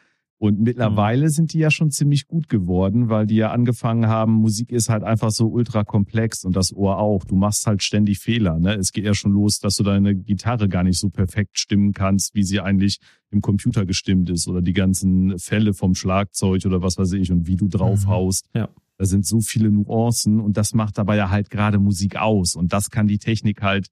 [0.43, 1.31] Und mittlerweile mhm.
[1.31, 5.05] sind die ja schon ziemlich gut geworden, weil die ja angefangen haben, Musik ist halt
[5.05, 7.25] einfach so ultra komplex und das Ohr auch.
[7.25, 8.59] Du machst halt ständig Fehler.
[8.59, 8.73] Ne?
[8.77, 12.35] Es geht ja schon los, dass du deine Gitarre gar nicht so perfekt stimmen kannst,
[12.35, 13.01] wie sie eigentlich
[13.31, 17.47] im Computer gestimmt ist oder die ganzen Fälle vom Schlagzeug oder was weiß ich und
[17.47, 18.47] wie du draufhaust.
[18.55, 18.61] Mhm.
[18.61, 18.69] Ja.
[18.97, 22.73] Da sind so viele Nuancen und das macht dabei ja halt gerade Musik aus und
[22.73, 23.89] das kann die Technik halt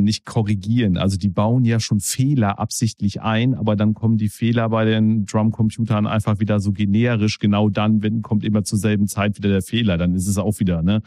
[0.00, 0.96] nicht korrigieren.
[0.96, 5.24] Also die bauen ja schon Fehler absichtlich ein, aber dann kommen die Fehler bei den
[5.26, 7.38] Drumcomputern einfach wieder so generisch.
[7.38, 10.58] Genau dann, wenn kommt immer zur selben Zeit wieder der Fehler, dann ist es auch
[10.60, 11.02] wieder, ne?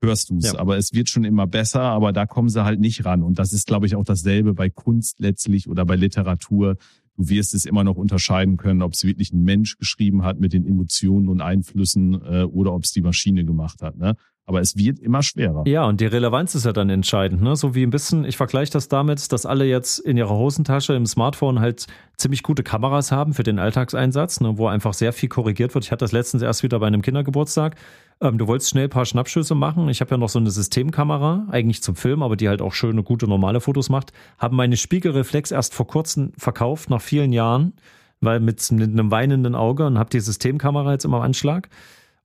[0.00, 0.44] Hörst du's.
[0.44, 0.58] Ja.
[0.58, 3.22] Aber es wird schon immer besser, aber da kommen sie halt nicht ran.
[3.22, 6.76] Und das ist, glaube ich, auch dasselbe bei Kunst letztlich oder bei Literatur.
[7.16, 10.52] Du wirst es immer noch unterscheiden können, ob es wirklich ein Mensch geschrieben hat mit
[10.52, 13.96] den Emotionen und Einflüssen äh, oder ob es die Maschine gemacht hat.
[13.96, 14.14] Ne?
[14.48, 15.64] Aber es wird immer schwerer.
[15.66, 17.42] Ja, und die Relevanz ist ja dann entscheidend.
[17.42, 17.54] Ne?
[17.54, 21.04] So wie ein bisschen, ich vergleiche das damit, dass alle jetzt in ihrer Hosentasche im
[21.04, 24.56] Smartphone halt ziemlich gute Kameras haben für den Alltagseinsatz, ne?
[24.56, 25.84] wo einfach sehr viel korrigiert wird.
[25.84, 27.76] Ich hatte das letztens erst wieder bei einem Kindergeburtstag.
[28.22, 29.86] Ähm, du wolltest schnell ein paar Schnappschüsse machen.
[29.90, 33.02] Ich habe ja noch so eine Systemkamera, eigentlich zum Film, aber die halt auch schöne,
[33.02, 34.14] gute, normale Fotos macht.
[34.38, 37.74] Haben meine Spiegelreflex erst vor kurzem verkauft, nach vielen Jahren,
[38.22, 41.68] weil mit, mit einem weinenden Auge und habe die Systemkamera jetzt immer am Anschlag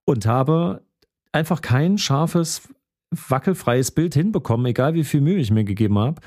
[0.05, 0.83] und habe
[1.33, 2.61] einfach kein scharfes,
[3.11, 6.21] wackelfreies Bild hinbekommen, egal wie viel Mühe ich mir gegeben habe.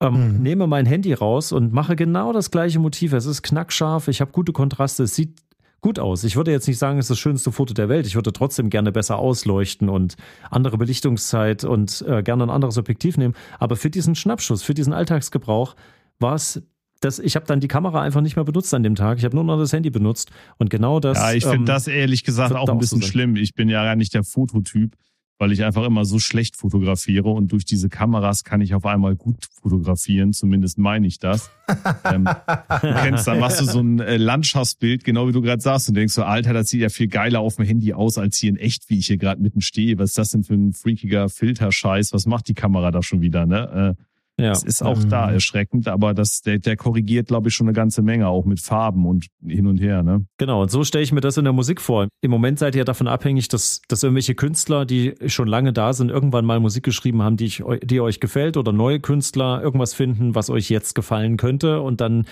[0.00, 0.42] Ähm, mhm.
[0.42, 3.12] Nehme mein Handy raus und mache genau das gleiche Motiv.
[3.12, 5.40] Es ist knackscharf, ich habe gute Kontraste, es sieht
[5.80, 6.24] gut aus.
[6.24, 8.06] Ich würde jetzt nicht sagen, es ist das schönste Foto der Welt.
[8.06, 10.16] Ich würde trotzdem gerne besser ausleuchten und
[10.50, 13.34] andere Belichtungszeit und äh, gerne ein anderes Objektiv nehmen.
[13.58, 15.76] Aber für diesen Schnappschuss, für diesen Alltagsgebrauch
[16.18, 16.62] war es
[17.00, 19.18] das, ich habe dann die Kamera einfach nicht mehr benutzt an dem Tag.
[19.18, 20.30] Ich habe nur noch das Handy benutzt.
[20.58, 21.18] Und genau das.
[21.18, 23.36] Ja, ich finde ähm, das ehrlich gesagt auch ein bisschen so schlimm.
[23.36, 24.96] Ich bin ja gar nicht der Fototyp,
[25.38, 29.14] weil ich einfach immer so schlecht fotografiere und durch diese Kameras kann ich auf einmal
[29.14, 30.32] gut fotografieren.
[30.32, 31.50] Zumindest meine ich das.
[32.04, 35.88] ähm, du kennst, dann machst du so ein äh, Landschaftsbild, genau wie du gerade sagst,
[35.88, 38.50] und denkst so, Alter, das sieht ja viel geiler auf dem Handy aus als hier
[38.50, 39.98] in echt, wie ich hier gerade mitten stehe.
[39.98, 42.12] Was ist das denn für ein freakiger Filterscheiß?
[42.12, 43.46] Was macht die Kamera da schon wieder?
[43.46, 43.96] Ne?
[43.96, 44.02] Äh,
[44.40, 44.50] ja.
[44.50, 45.08] Das ist auch mhm.
[45.08, 48.60] da erschreckend, aber das, der, der korrigiert, glaube ich, schon eine ganze Menge, auch mit
[48.60, 50.04] Farben und hin und her.
[50.04, 50.26] Ne?
[50.38, 52.06] Genau, und so stelle ich mir das in der Musik vor.
[52.20, 56.10] Im Moment seid ihr davon abhängig, dass, dass irgendwelche Künstler, die schon lange da sind,
[56.10, 60.36] irgendwann mal Musik geschrieben haben, die, ich, die euch gefällt oder neue Künstler irgendwas finden,
[60.36, 62.26] was euch jetzt gefallen könnte und dann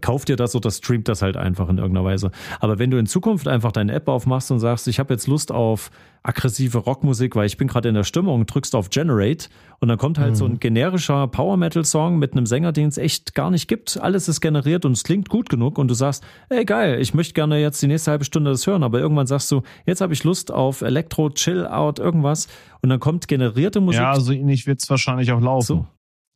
[0.00, 2.30] kauft ihr das oder streamt das halt einfach in irgendeiner Weise.
[2.60, 5.52] Aber wenn du in Zukunft einfach deine App aufmachst und sagst, ich habe jetzt Lust
[5.52, 5.90] auf
[6.22, 9.48] aggressive Rockmusik, weil ich bin gerade in der Stimmung, drückst auf Generate
[9.78, 10.34] und dann kommt halt mhm.
[10.34, 10.60] so ein mhm.
[10.60, 14.00] generischer Power Metal Song mit einem Sänger, den es echt gar nicht gibt.
[14.00, 17.34] Alles ist generiert und es klingt gut genug und du sagst, ey geil, ich möchte
[17.34, 20.24] gerne jetzt die nächste halbe Stunde das hören, aber irgendwann sagst du, jetzt habe ich
[20.24, 22.48] Lust auf Elektro, Chill Out, irgendwas
[22.82, 24.00] und dann kommt generierte Musik.
[24.00, 25.66] Ja, so ähnlich wird es wahrscheinlich auch laufen.
[25.66, 25.86] So.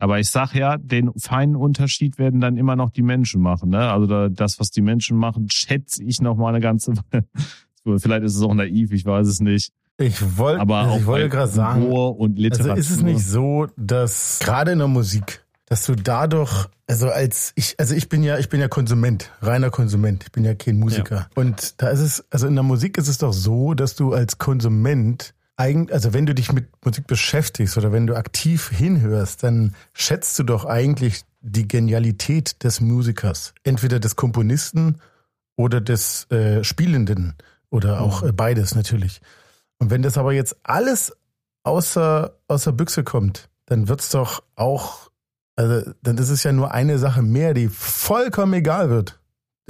[0.01, 3.69] Aber ich sag ja, den feinen Unterschied werden dann immer noch die Menschen machen.
[3.69, 3.91] Ne?
[3.91, 6.95] Also da, das, was die Menschen machen, schätze ich noch mal eine ganze.
[7.85, 9.73] Vielleicht ist es auch naiv, ich weiß es nicht.
[9.99, 12.73] Ich wollte, aber ich wollte gerade sagen, und Literatur.
[12.73, 17.53] Also ist es nicht so, dass gerade in der Musik, dass du dadurch, also als
[17.55, 20.25] ich, also ich bin ja, ich bin ja Konsument, reiner Konsument.
[20.25, 21.17] Ich bin ja kein Musiker.
[21.17, 21.29] Ja.
[21.35, 24.39] Und da ist es, also in der Musik ist es doch so, dass du als
[24.39, 29.75] Konsument eigentlich, also wenn du dich mit Musik beschäftigst oder wenn du aktiv hinhörst, dann
[29.92, 33.53] schätzt du doch eigentlich die Genialität des Musikers.
[33.62, 35.01] Entweder des Komponisten
[35.57, 37.35] oder des äh, Spielenden
[37.68, 39.20] oder auch äh, beides natürlich.
[39.79, 41.14] Und wenn das aber jetzt alles
[41.62, 45.11] außer, außer Büchse kommt, dann wird's doch auch,
[45.57, 49.20] also dann ist es ja nur eine Sache mehr, die vollkommen egal wird.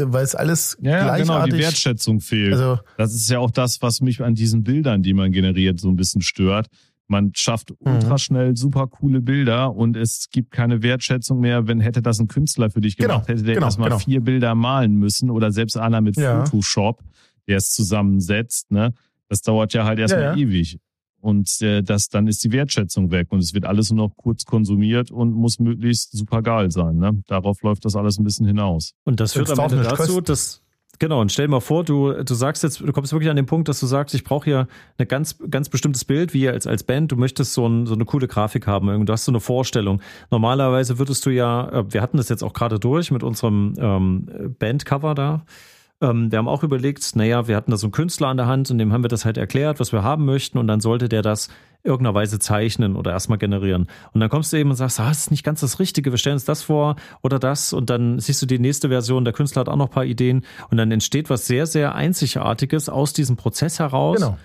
[0.08, 1.26] Weil es alles ja, gleichartig...
[1.26, 2.52] genau, die Wertschätzung fehlt.
[2.52, 5.88] Also, das ist ja auch das, was mich an diesen Bildern, die man generiert, so
[5.88, 6.66] ein bisschen stört.
[7.06, 7.92] Man schafft mhm.
[7.92, 12.70] ultraschnell super coole Bilder und es gibt keine Wertschätzung mehr, wenn hätte das ein Künstler
[12.70, 13.98] für dich gemacht, genau, hätte der genau, erstmal genau.
[13.98, 16.44] vier Bilder malen müssen oder selbst einer mit ja.
[16.44, 17.02] Photoshop,
[17.48, 18.94] der es zusammensetzt, ne?
[19.28, 20.38] Das dauert ja halt erstmal ja, ja.
[20.38, 20.78] ewig.
[21.20, 24.44] Und äh, das, dann ist die Wertschätzung weg und es wird alles nur noch kurz
[24.44, 26.96] konsumiert und muss möglichst super geil sein.
[26.98, 27.22] Ne?
[27.26, 28.94] Darauf läuft das alles ein bisschen hinaus.
[29.04, 30.62] Und das führt am Ende dazu, dass
[31.00, 33.46] Genau, und stell dir mal vor, du, du sagst jetzt, du kommst wirklich an den
[33.46, 36.82] Punkt, dass du sagst, ich brauche hier ein ganz, ganz bestimmtes Bild, wie als, als
[36.82, 40.02] Band, du möchtest so, ein, so eine coole Grafik haben, du hast so eine Vorstellung.
[40.30, 44.54] Normalerweise würdest du ja, äh, wir hatten das jetzt auch gerade durch mit unserem ähm,
[44.58, 45.46] Bandcover da,
[46.00, 48.70] ähm, wir haben auch überlegt, naja, wir hatten da so einen Künstler an der Hand
[48.70, 51.22] und dem haben wir das halt erklärt, was wir haben möchten und dann sollte der
[51.22, 51.48] das
[51.82, 53.88] irgendeiner Weise zeichnen oder erstmal generieren.
[54.12, 56.18] Und dann kommst du eben und sagst, ah, das ist nicht ganz das Richtige, wir
[56.18, 59.60] stellen uns das vor oder das und dann siehst du die nächste Version, der Künstler
[59.60, 63.36] hat auch noch ein paar Ideen und dann entsteht was sehr, sehr Einzigartiges aus diesem
[63.36, 64.16] Prozess heraus.
[64.16, 64.38] Genau.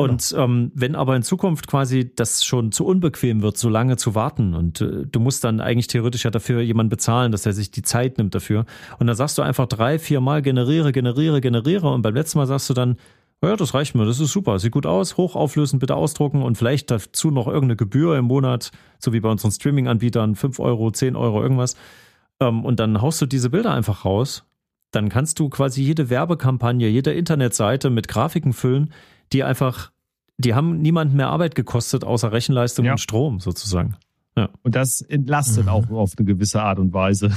[0.00, 0.44] Und genau.
[0.44, 4.54] ähm, wenn aber in Zukunft quasi das schon zu unbequem wird, so lange zu warten
[4.54, 7.82] und äh, du musst dann eigentlich theoretisch ja dafür jemanden bezahlen, dass er sich die
[7.82, 8.64] Zeit nimmt dafür.
[9.00, 12.46] Und dann sagst du einfach drei, vier Mal generiere, generiere, generiere und beim letzten Mal
[12.46, 12.96] sagst du dann,
[13.42, 16.92] ja, das reicht mir, das ist super, sieht gut aus, hochauflösend bitte ausdrucken und vielleicht
[16.92, 21.42] dazu noch irgendeine Gebühr im Monat, so wie bei unseren Streaming-Anbietern, fünf Euro, zehn Euro,
[21.42, 21.74] irgendwas.
[22.38, 24.44] Ähm, und dann haust du diese Bilder einfach raus.
[24.92, 28.92] Dann kannst du quasi jede Werbekampagne, jede Internetseite mit Grafiken füllen,
[29.32, 29.92] die einfach,
[30.36, 32.92] die haben niemanden mehr Arbeit gekostet, außer Rechenleistung ja.
[32.92, 33.96] und Strom sozusagen.
[34.36, 34.50] Ja.
[34.62, 35.70] Und das entlastet mhm.
[35.70, 37.32] auch auf eine gewisse Art und Weise.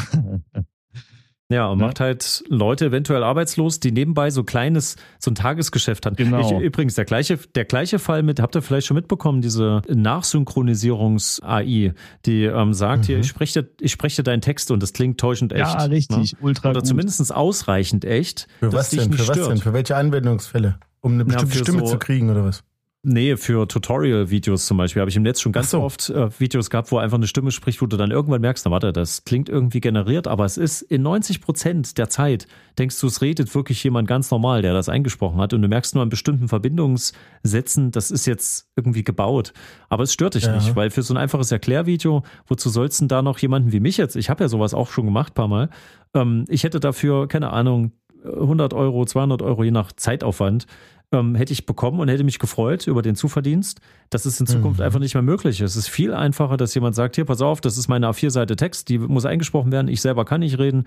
[1.51, 1.88] Ja, und ja.
[1.88, 6.15] macht halt Leute eventuell arbeitslos, die nebenbei so kleines, so ein Tagesgeschäft haben.
[6.15, 6.39] Genau.
[6.39, 11.93] Ich, übrigens, der gleiche, der gleiche Fall mit, habt ihr vielleicht schon mitbekommen, diese Nachsynchronisierungs-AI,
[12.25, 13.08] die ähm, sagt mhm.
[13.08, 15.73] hier, ich spreche, ich spreche deinen Text und das klingt täuschend echt.
[15.73, 16.39] Ja, richtig, ne?
[16.39, 16.88] ultra Oder gut.
[16.88, 18.47] zumindest ausreichend echt.
[18.60, 19.12] Für was denn?
[19.12, 19.58] Für was denn?
[19.58, 20.77] Für welche Anwendungsfälle?
[21.01, 22.63] Um eine bestimmte ja, Stimme so, zu kriegen oder was?
[23.03, 25.81] Nee, für Tutorial-Videos zum Beispiel habe ich im Netz schon ganz so.
[25.81, 28.71] oft äh, Videos gehabt, wo einfach eine Stimme spricht, wo du dann irgendwann merkst, na
[28.71, 32.45] warte, das klingt irgendwie generiert, aber es ist in 90 Prozent der Zeit,
[32.77, 35.95] denkst du, es redet wirklich jemand ganz normal, der das eingesprochen hat und du merkst
[35.95, 39.53] nur an bestimmten Verbindungssätzen, das ist jetzt irgendwie gebaut.
[39.89, 40.53] Aber es stört dich Ja.
[40.53, 43.79] nicht, weil für so ein einfaches Erklärvideo, wozu sollst du denn da noch jemanden wie
[43.79, 45.69] mich jetzt, ich habe ja sowas auch schon gemacht, paar Mal,
[46.13, 50.65] ähm, ich hätte dafür, keine Ahnung, 100 Euro, 200 Euro, je nach Zeitaufwand,
[51.13, 53.81] ähm, hätte ich bekommen und hätte mich gefreut über den Zuverdienst.
[54.10, 54.86] Das ist in Zukunft Mhm.
[54.86, 55.60] einfach nicht mehr möglich.
[55.60, 58.88] Es ist viel einfacher, dass jemand sagt, hier, pass auf, das ist meine A4-Seite Text,
[58.89, 60.86] die muss eingesprochen werden, ich selber kann nicht reden,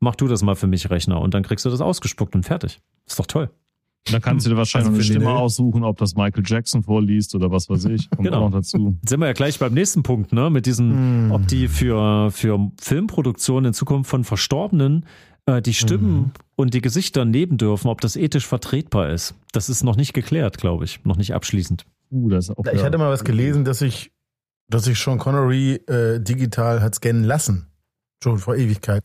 [0.00, 1.20] mach du das mal für mich, Rechner.
[1.20, 2.80] Und dann kriegst du das ausgespuckt und fertig.
[3.06, 3.50] Ist doch toll.
[4.10, 5.36] Da kannst du dir wahrscheinlich Also eine für Stimme Lille.
[5.38, 8.08] aussuchen, ob das Michael Jackson vorliest oder was weiß ich.
[8.10, 8.38] Kommt Genau.
[8.46, 8.96] auch noch dazu.
[9.02, 10.48] Jetzt sind wir ja gleich beim nächsten Punkt, ne?
[10.50, 11.32] Mit diesem, Mm.
[11.32, 15.04] ob die für, für Filmproduktion in Zukunft von Verstorbenen
[15.46, 16.30] äh, die Stimmen Mhm.
[16.56, 19.34] und die Gesichter nehmen dürfen, ob das ethisch vertretbar ist.
[19.52, 21.04] Das ist noch nicht geklärt, glaube ich.
[21.04, 21.84] Noch nicht abschließend.
[22.10, 24.10] Uh, das ist auch Ich hatte mal was gelesen, dass ich,
[24.68, 27.66] dass ich Sean Connery äh, digital hat scannen lassen.
[28.22, 29.02] Schon vor Ewigkeit.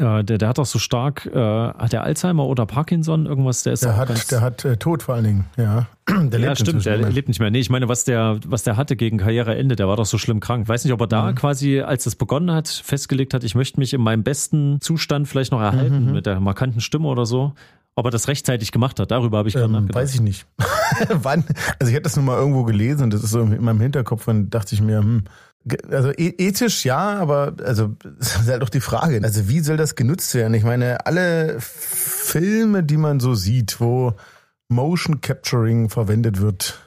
[0.00, 3.74] Äh, der, der hat doch so stark, äh, hat der Alzheimer oder Parkinson, irgendwas, der
[3.74, 5.86] ist Der hat, der hat äh, Tod vor allen Dingen, ja.
[6.08, 7.50] Der ja, lebt stimmt, inzwischen der lebt nicht mehr.
[7.50, 10.40] Nee, ich meine, was der, was der hatte gegen Karriereende, der war doch so schlimm
[10.40, 10.66] krank.
[10.68, 11.34] Weiß nicht, ob er da Mhm.
[11.36, 15.52] quasi, als das begonnen hat, festgelegt hat, ich möchte mich in meinem besten Zustand vielleicht
[15.52, 16.12] noch erhalten, Mhm.
[16.12, 17.52] mit der markanten Stimme oder so.
[17.94, 19.96] Ob er das rechtzeitig gemacht hat, darüber habe ich gerade Ähm, nachgedacht.
[20.02, 20.46] weiß ich nicht.
[21.10, 21.44] Wann?
[21.78, 24.26] Also ich hatte das nur mal irgendwo gelesen und das ist so in meinem Hinterkopf
[24.28, 25.24] und dachte ich mir, hm,
[25.90, 29.20] also e- ethisch ja, aber also das ist halt doch die Frage.
[29.22, 30.54] Also wie soll das genutzt werden?
[30.54, 34.14] Ich meine, alle Filme, die man so sieht, wo
[34.68, 36.80] Motion Capturing verwendet wird,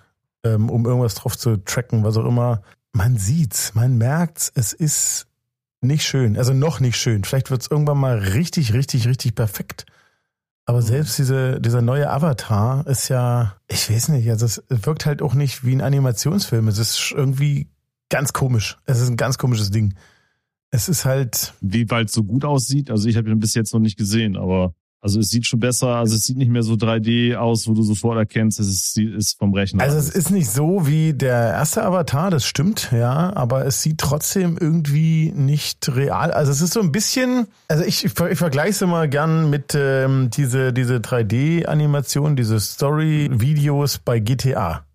[0.43, 2.61] ähm, um irgendwas drauf zu tracken, was auch immer,
[2.93, 5.27] man sieht's, man merkt's, es ist
[5.81, 7.23] nicht schön, also noch nicht schön.
[7.23, 9.85] Vielleicht wird's irgendwann mal richtig, richtig, richtig perfekt.
[10.65, 15.21] Aber selbst diese, dieser neue Avatar ist ja, ich weiß nicht, also es wirkt halt
[15.21, 16.69] auch nicht wie ein Animationsfilm.
[16.69, 17.67] Es ist irgendwie
[18.13, 18.77] ganz komisch.
[18.85, 19.95] Es ist ein ganz komisches Ding.
[20.69, 23.73] Es ist halt, Wie weit es so gut aussieht, also ich habe ihn bis jetzt
[23.73, 26.75] noch nicht gesehen, aber also es sieht schon besser, also es sieht nicht mehr so
[26.75, 29.83] 3D aus, wo du sofort erkennst, es ist, ist vom Rechner.
[29.83, 33.97] also es ist nicht so wie der erste Avatar, das stimmt, ja, aber es sieht
[33.97, 36.31] trotzdem irgendwie nicht real.
[36.31, 40.29] Also es ist so ein bisschen, also ich, ich vergleiche es immer gern mit ähm,
[40.31, 44.85] diese, diese 3D-Animation, diese Story-Videos bei GTA.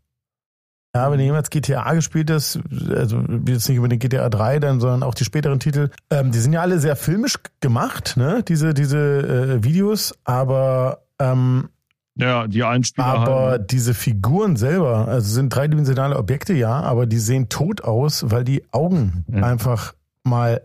[0.98, 2.58] Ja, wenn jemals GTA gespielt hast,
[2.94, 6.38] also jetzt nicht über den GTA 3, dann, sondern auch die späteren Titel, ähm, die
[6.38, 8.42] sind ja alle sehr filmisch gemacht, ne?
[8.46, 11.68] Diese, diese äh, Videos, aber ähm,
[12.16, 13.70] ja, die Einspieler aber halt.
[13.70, 18.64] diese Figuren selber, also sind dreidimensionale Objekte, ja, aber die sehen tot aus, weil die
[18.72, 19.44] Augen Ja.
[19.44, 20.62] einfach mal,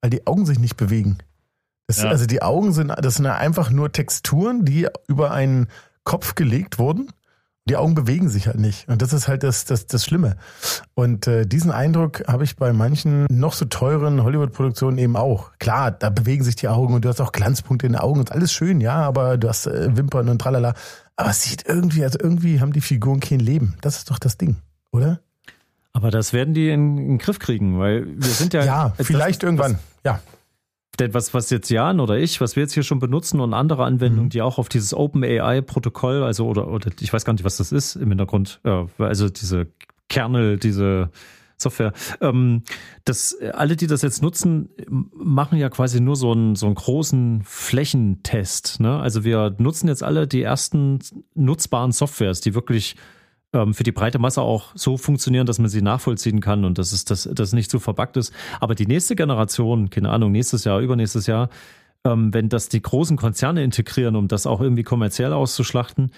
[0.00, 1.18] weil die Augen sich nicht bewegen.
[1.86, 2.08] Das, Ja.
[2.10, 5.68] Also die Augen sind, das sind ja einfach nur Texturen, die über einen
[6.02, 7.08] Kopf gelegt wurden.
[7.68, 8.88] Die Augen bewegen sich halt nicht.
[8.88, 10.36] Und das ist halt das, das, das Schlimme.
[10.94, 15.50] Und äh, diesen Eindruck habe ich bei manchen noch so teuren Hollywood-Produktionen eben auch.
[15.58, 18.30] Klar, da bewegen sich die Augen und du hast auch Glanzpunkte in den Augen und
[18.30, 20.74] alles schön, ja, aber du hast äh, Wimpern und tralala.
[21.16, 23.74] Aber es sieht irgendwie, also irgendwie haben die Figuren kein Leben.
[23.80, 24.56] Das ist doch das Ding,
[24.92, 25.18] oder?
[25.92, 28.64] Aber das werden die in, in den Griff kriegen, weil wir sind ja.
[28.64, 29.78] Ja, das- vielleicht irgendwann.
[30.04, 30.20] Ja.
[30.98, 33.84] Denn was, was jetzt Jan oder ich, was wir jetzt hier schon benutzen und andere
[33.84, 37.72] Anwendungen, die auch auf dieses OpenAI-Protokoll, also oder, oder ich weiß gar nicht, was das
[37.72, 39.68] ist im Hintergrund, äh, also diese
[40.08, 41.10] Kernel, diese
[41.58, 42.62] Software, ähm,
[43.04, 47.42] das, alle, die das jetzt nutzen, machen ja quasi nur so einen, so einen großen
[47.44, 48.80] Flächentest.
[48.80, 48.98] Ne?
[48.98, 50.98] Also wir nutzen jetzt alle die ersten
[51.34, 52.96] nutzbaren Softwares, die wirklich
[53.52, 56.92] ähm, für die breite Masse auch so funktionieren, dass man sie nachvollziehen kann und dass
[56.92, 58.32] es das, das nicht so verbuggt ist.
[58.60, 61.48] Aber die nächste Generation, keine Ahnung, nächstes Jahr, übernächstes Jahr,
[62.04, 66.12] ähm, wenn das die großen Konzerne integrieren, um das auch irgendwie kommerziell auszuschlachten,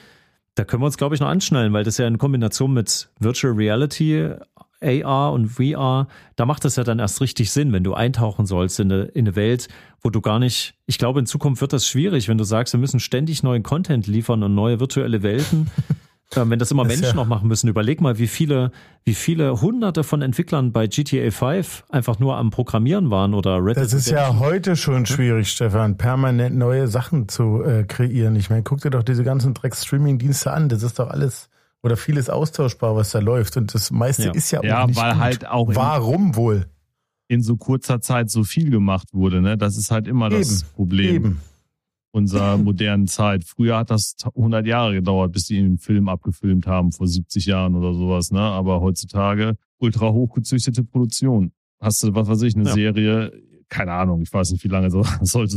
[0.54, 3.52] da können wir uns, glaube ich, noch anschnallen, weil das ja in Kombination mit Virtual
[3.52, 4.34] Reality,
[4.80, 8.78] AR und VR, da macht das ja dann erst richtig Sinn, wenn du eintauchen sollst
[8.80, 9.68] in eine, in eine Welt,
[10.02, 12.80] wo du gar nicht, ich glaube, in Zukunft wird das schwierig, wenn du sagst, wir
[12.80, 15.70] müssen ständig neuen Content liefern und neue virtuelle Welten.
[16.34, 18.70] Wenn das immer Das Menschen ja- noch machen müssen, überleg mal, wie viele,
[19.04, 23.78] wie viele hunderte von Entwicklern bei GTA 5 einfach nur am Programmieren waren oder Red
[23.78, 28.36] Das ist ja heute schon schwierig, Stefan, permanent neue Sachen zu äh, kreieren.
[28.36, 30.68] Ich meine, guck dir doch diese ganzen Dreck-Streaming-Dienste an.
[30.68, 31.48] Das ist doch alles
[31.82, 33.56] oder vieles austauschbar, was da läuft.
[33.56, 34.32] Und das meiste Ja.
[34.32, 35.20] ist ja auch Ja, nicht weil gut.
[35.22, 36.66] halt auch in, Warum wohl?
[37.28, 39.40] in so kurzer Zeit so viel gemacht wurde.
[39.40, 39.56] Ne?
[39.56, 41.40] Das ist halt immer das Eben, Problem Eben.
[42.10, 43.44] Unserer modernen Zeit.
[43.44, 47.74] Früher hat das 100 Jahre gedauert, bis die einen Film abgefilmt haben, vor 70 Jahren
[47.74, 48.30] oder sowas.
[48.30, 48.40] Ne?
[48.40, 51.52] Aber heutzutage ultra hochgezüchtete Produktion.
[51.80, 52.72] Hast du, was weiß ich, eine Ja.
[52.72, 53.32] Serie,
[53.68, 55.56] keine Ahnung, ich weiß nicht, wie lange so, sollte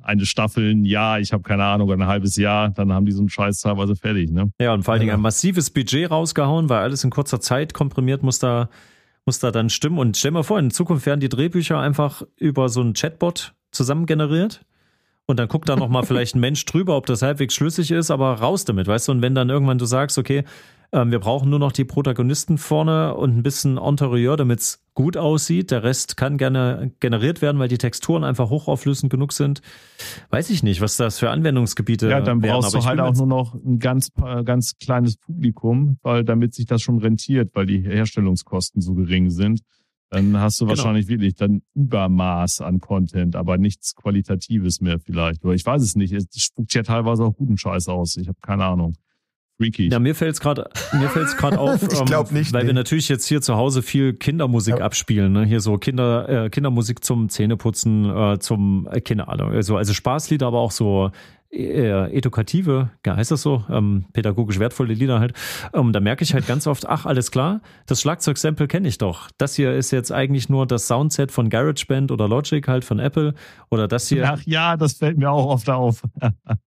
[0.00, 3.20] eine Staffel, ein Jahr, ich habe keine Ahnung, ein halbes Jahr, dann haben die so
[3.20, 4.50] einen Scheiß teilweise fertig, ne?
[4.58, 8.22] Ja, und vor allen Dingen ein massives Budget rausgehauen, weil alles in kurzer Zeit komprimiert
[8.22, 8.70] muss da,
[9.26, 9.98] muss da dann stimmen.
[9.98, 14.06] Und stell mal vor, in Zukunft werden die Drehbücher einfach über so einen Chatbot zusammen
[14.06, 14.64] generiert.
[15.30, 18.32] Und dann guckt da nochmal vielleicht ein Mensch drüber, ob das halbwegs schlüssig ist, aber
[18.40, 19.12] raus damit, weißt du?
[19.12, 20.42] Und wenn dann irgendwann du sagst, okay,
[20.90, 25.18] ähm, wir brauchen nur noch die Protagonisten vorne und ein bisschen Interieur, damit es gut
[25.18, 25.70] aussieht.
[25.70, 29.60] Der Rest kann gerne generiert werden, weil die Texturen einfach hochauflösend genug sind.
[30.30, 33.26] Weiß ich nicht, was das für Anwendungsgebiete Ja, dann brauchst wären, du halt auch nur
[33.26, 34.10] noch ein ganz,
[34.44, 39.60] ganz kleines Publikum, weil damit sich das schon rentiert, weil die Herstellungskosten so gering sind.
[40.10, 40.76] Dann hast du genau.
[40.76, 45.44] wahrscheinlich wirklich dann Übermaß an Content, aber nichts Qualitatives mehr vielleicht.
[45.44, 46.12] Oder ich weiß es nicht.
[46.12, 48.16] Es spuckt ja teilweise auch guten Scheiß aus.
[48.16, 48.94] Ich habe keine Ahnung
[49.58, 49.88] freaky.
[49.88, 52.68] Ja, mir fällt es gerade mir fällt's gerade auf, ich glaub nicht, weil nee.
[52.68, 54.84] wir natürlich jetzt hier zu Hause viel Kindermusik ja.
[54.84, 55.44] abspielen, ne?
[55.44, 60.46] Hier so Kinder äh, Kindermusik zum Zähneputzen, äh, zum äh, keine Ahnung, also also Spaßlieder,
[60.46, 61.10] aber auch so
[61.50, 65.32] äh, edukative, ja, heißt das so, ähm, pädagogisch wertvolle Lieder halt.
[65.72, 69.30] Ähm, da merke ich halt ganz oft, ach, alles klar, das Schlagzeugsample kenne ich doch.
[69.38, 73.34] Das hier ist jetzt eigentlich nur das Soundset von GarageBand oder Logic halt von Apple
[73.70, 74.30] oder das hier.
[74.30, 76.02] Ach ja, das fällt mir auch oft auf.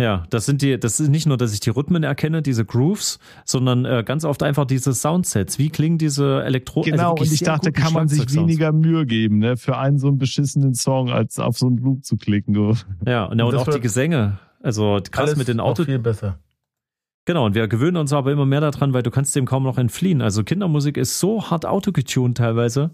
[0.00, 3.18] Ja, das sind die, das ist nicht nur, dass ich die Rhythmen erkenne, diese Grooves,
[3.44, 5.58] sondern äh, ganz oft einfach diese Soundsets.
[5.58, 6.80] Wie klingen diese Elektro?
[6.80, 9.98] Also genau, also und ich dachte, kann man sich weniger Mühe geben, ne, für einen
[9.98, 12.54] so einen beschissenen Song, als auf so einen Loop zu klicken.
[12.54, 12.74] Du.
[13.06, 14.38] Ja, und, und auch die Gesänge.
[14.62, 15.86] Also krass mit den Autos.
[15.86, 16.38] viel besser.
[17.24, 19.78] Genau, und wir gewöhnen uns aber immer mehr daran, weil du kannst dem kaum noch
[19.78, 20.22] entfliehen.
[20.22, 22.92] Also Kindermusik ist so hart autogetuned teilweise.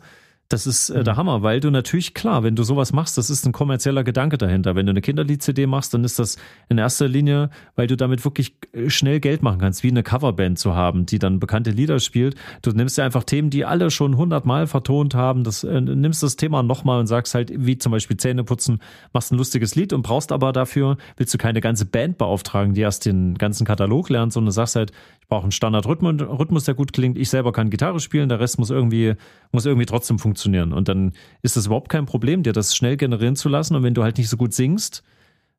[0.55, 1.19] Das ist äh, der mhm.
[1.19, 4.77] Hammer, weil du natürlich, klar, wenn du sowas machst, das ist ein kommerzieller Gedanke dahinter.
[4.77, 6.37] Wenn du eine Kinderlied-CD machst, dann ist das
[6.69, 10.57] in erster Linie, weil du damit wirklich äh, schnell Geld machen kannst, wie eine Coverband
[10.57, 12.37] zu haben, die dann bekannte Lieder spielt.
[12.63, 16.37] Du nimmst ja einfach Themen, die alle schon hundertmal vertont haben, das, äh, nimmst das
[16.37, 18.79] Thema nochmal und sagst halt, wie zum Beispiel Zähne putzen,
[19.13, 22.83] machst ein lustiges Lied und brauchst aber dafür, willst du keine ganze Band beauftragen, die
[22.83, 27.19] erst den ganzen Katalog lernt, sondern sagst halt, ich brauche einen Standardrhythmus, der gut klingt,
[27.19, 29.15] ich selber kann Gitarre spielen, der Rest muss irgendwie,
[29.51, 30.73] muss irgendwie trotzdem funktionieren funktionieren.
[30.73, 33.77] Und dann ist das überhaupt kein Problem, dir das schnell generieren zu lassen.
[33.77, 35.03] Und wenn du halt nicht so gut singst,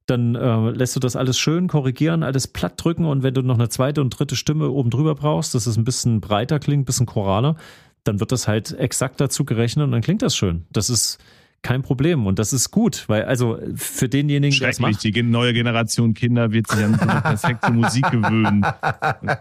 [0.05, 3.05] dann äh, lässt du das alles schön korrigieren, alles platt drücken.
[3.05, 5.83] Und wenn du noch eine zweite und dritte Stimme oben drüber brauchst, dass es ein
[5.83, 7.55] bisschen breiter klingt, ein bisschen choraler,
[8.03, 10.65] dann wird das halt exakt dazu gerechnet und dann klingt das schön.
[10.71, 11.17] Das ist
[11.63, 15.51] kein Problem und das ist gut, weil also für denjenigen, der das macht, die neue
[15.53, 18.63] Generation Kinder wird sich an so eine perfekte Musik gewöhnen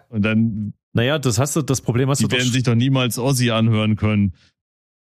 [0.09, 2.29] und dann naja, das hast du, das Problem hast die du.
[2.29, 4.33] Die werden sich doch niemals Ozzy anhören können.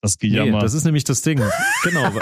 [0.00, 0.52] Das Gejammer.
[0.52, 1.40] Nee, das ist nämlich das Ding.
[1.84, 2.10] Genau.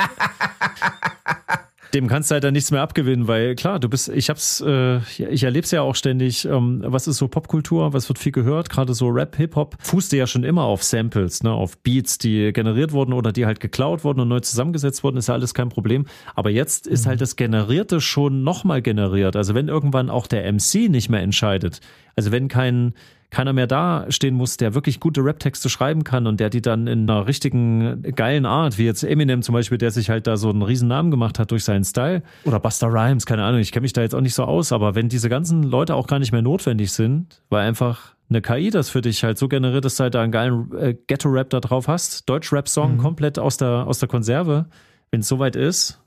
[1.95, 4.99] Dem kannst du halt dann nichts mehr abgewinnen, weil klar, du bist, ich hab's, äh,
[4.99, 8.93] ich erleb's ja auch ständig, ähm, was ist so Popkultur, was wird viel gehört, gerade
[8.93, 13.15] so Rap, Hip-Hop, fußte ja schon immer auf Samples, ne, auf Beats, die generiert wurden
[13.15, 16.05] oder die halt geklaut wurden und neu zusammengesetzt wurden, ist ja alles kein Problem.
[16.35, 17.11] Aber jetzt ist mhm.
[17.11, 19.35] halt das Generierte schon nochmal generiert.
[19.35, 21.81] Also wenn irgendwann auch der MC nicht mehr entscheidet,
[22.17, 22.93] also wenn kein,
[23.31, 26.87] keiner mehr da stehen muss, der wirklich gute Rap-Texte schreiben kann und der die dann
[26.87, 30.49] in einer richtigen geilen Art, wie jetzt Eminem zum Beispiel, der sich halt da so
[30.49, 33.83] einen riesen Namen gemacht hat durch seinen Style oder Buster Rhymes, keine Ahnung, ich kenne
[33.83, 36.33] mich da jetzt auch nicht so aus, aber wenn diese ganzen Leute auch gar nicht
[36.33, 40.05] mehr notwendig sind, weil einfach eine KI das für dich halt so generiert, dass du
[40.05, 42.99] halt da einen geilen äh, Ghetto-Rap da drauf hast, Deutsch-Rap-Song mhm.
[42.99, 44.67] komplett aus der, aus der Konserve,
[45.11, 46.01] wenn es soweit ist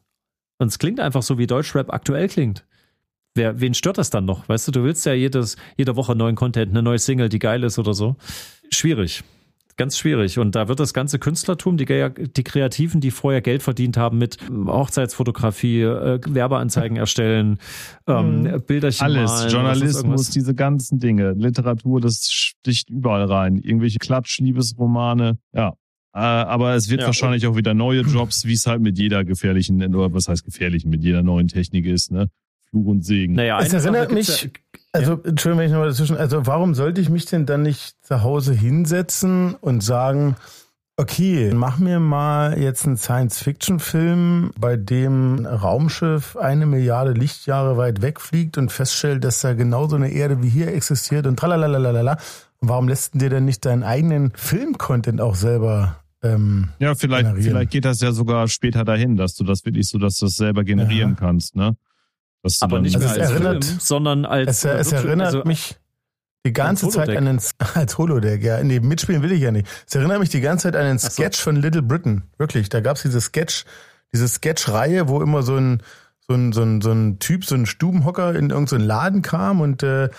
[0.57, 2.65] und es klingt einfach so, wie Deutsch-Rap aktuell klingt
[3.35, 4.47] wer, wen stört das dann noch?
[4.49, 7.63] Weißt du, du willst ja jedes, jede Woche neuen Content, eine neue Single, die geil
[7.63, 8.15] ist oder so.
[8.69, 9.23] Schwierig.
[9.77, 10.37] Ganz schwierig.
[10.37, 14.37] Und da wird das ganze Künstlertum, die, die Kreativen, die vorher Geld verdient haben mit
[14.49, 17.57] Hochzeitsfotografie, äh, Werbeanzeigen erstellen,
[18.05, 18.61] ähm, mhm.
[18.67, 23.57] Bilderchen Alles, malen, Journalismus, diese ganzen Dinge, Literatur, das sticht überall rein.
[23.57, 25.73] Irgendwelche Klatsch-Liebesromane, ja.
[26.13, 29.23] Äh, aber es wird ja, wahrscheinlich auch wieder neue Jobs, wie es halt mit jeder
[29.23, 32.27] gefährlichen, oder was heißt gefährlichen, mit jeder neuen Technik ist, ne?
[32.71, 33.35] Fluch und Segen.
[33.35, 34.49] Naja, es erinnert mich,
[34.93, 38.23] also, Entschuldigung, wenn ich nochmal dazwischen, also warum sollte ich mich denn dann nicht zu
[38.23, 40.35] Hause hinsetzen und sagen,
[40.97, 48.01] okay, mach mir mal jetzt einen Science-Fiction-Film, bei dem ein Raumschiff eine Milliarde Lichtjahre weit
[48.01, 52.17] wegfliegt und feststellt, dass da genauso eine Erde wie hier existiert und tralalalala.
[52.59, 57.43] Warum lässt du dir denn nicht deinen eigenen Film-Content auch selber ähm, ja, vielleicht, generieren?
[57.43, 60.35] vielleicht geht das ja sogar später dahin, dass du das wirklich so, dass du das
[60.35, 61.15] selber generieren ja.
[61.17, 61.75] kannst, ne?
[62.59, 64.63] Aber nicht also mehr als erinnert, Film, sondern als.
[64.63, 65.75] Es, es erinnert also, mich
[66.45, 67.39] die ganze Zeit an den
[67.75, 68.63] als Holodeck, ja.
[68.63, 69.67] Nee, mitspielen will ich ja nicht.
[69.87, 71.43] Es erinnert mich die ganze Zeit an den Sketch so.
[71.43, 72.23] von Little Britain.
[72.37, 72.69] Wirklich.
[72.69, 73.65] Da gab's diese Sketch,
[74.11, 75.83] diese Sketch-Reihe, wo immer so ein,
[76.27, 79.61] so ein, so ein, so ein Typ, so ein Stubenhocker in irgendeinen so Laden kam
[79.61, 80.09] und äh,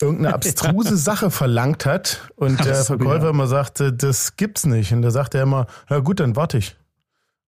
[0.00, 3.30] irgendeine abstruse Sache verlangt hat und der Verkäufer ja.
[3.30, 4.92] immer sagte, das gibt's nicht.
[4.92, 6.76] Und da sagte er immer, na gut, dann warte ich.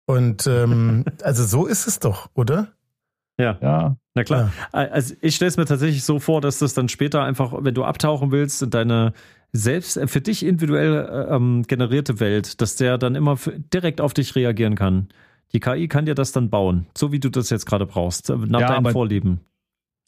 [0.07, 2.69] Und ähm, also so ist es doch, oder?
[3.43, 3.59] Ja.
[3.61, 3.97] ja.
[4.15, 4.53] Na klar.
[4.73, 4.79] Ja.
[4.79, 7.85] Also ich stelle es mir tatsächlich so vor, dass das dann später einfach, wenn du
[7.85, 9.13] abtauchen willst, deine
[9.53, 13.39] selbst für dich individuell ähm, generierte Welt, dass der dann immer
[13.73, 15.09] direkt auf dich reagieren kann.
[15.53, 18.61] Die KI kann dir das dann bauen, so wie du das jetzt gerade brauchst, nach
[18.61, 19.41] ja, deinen Vorlieben.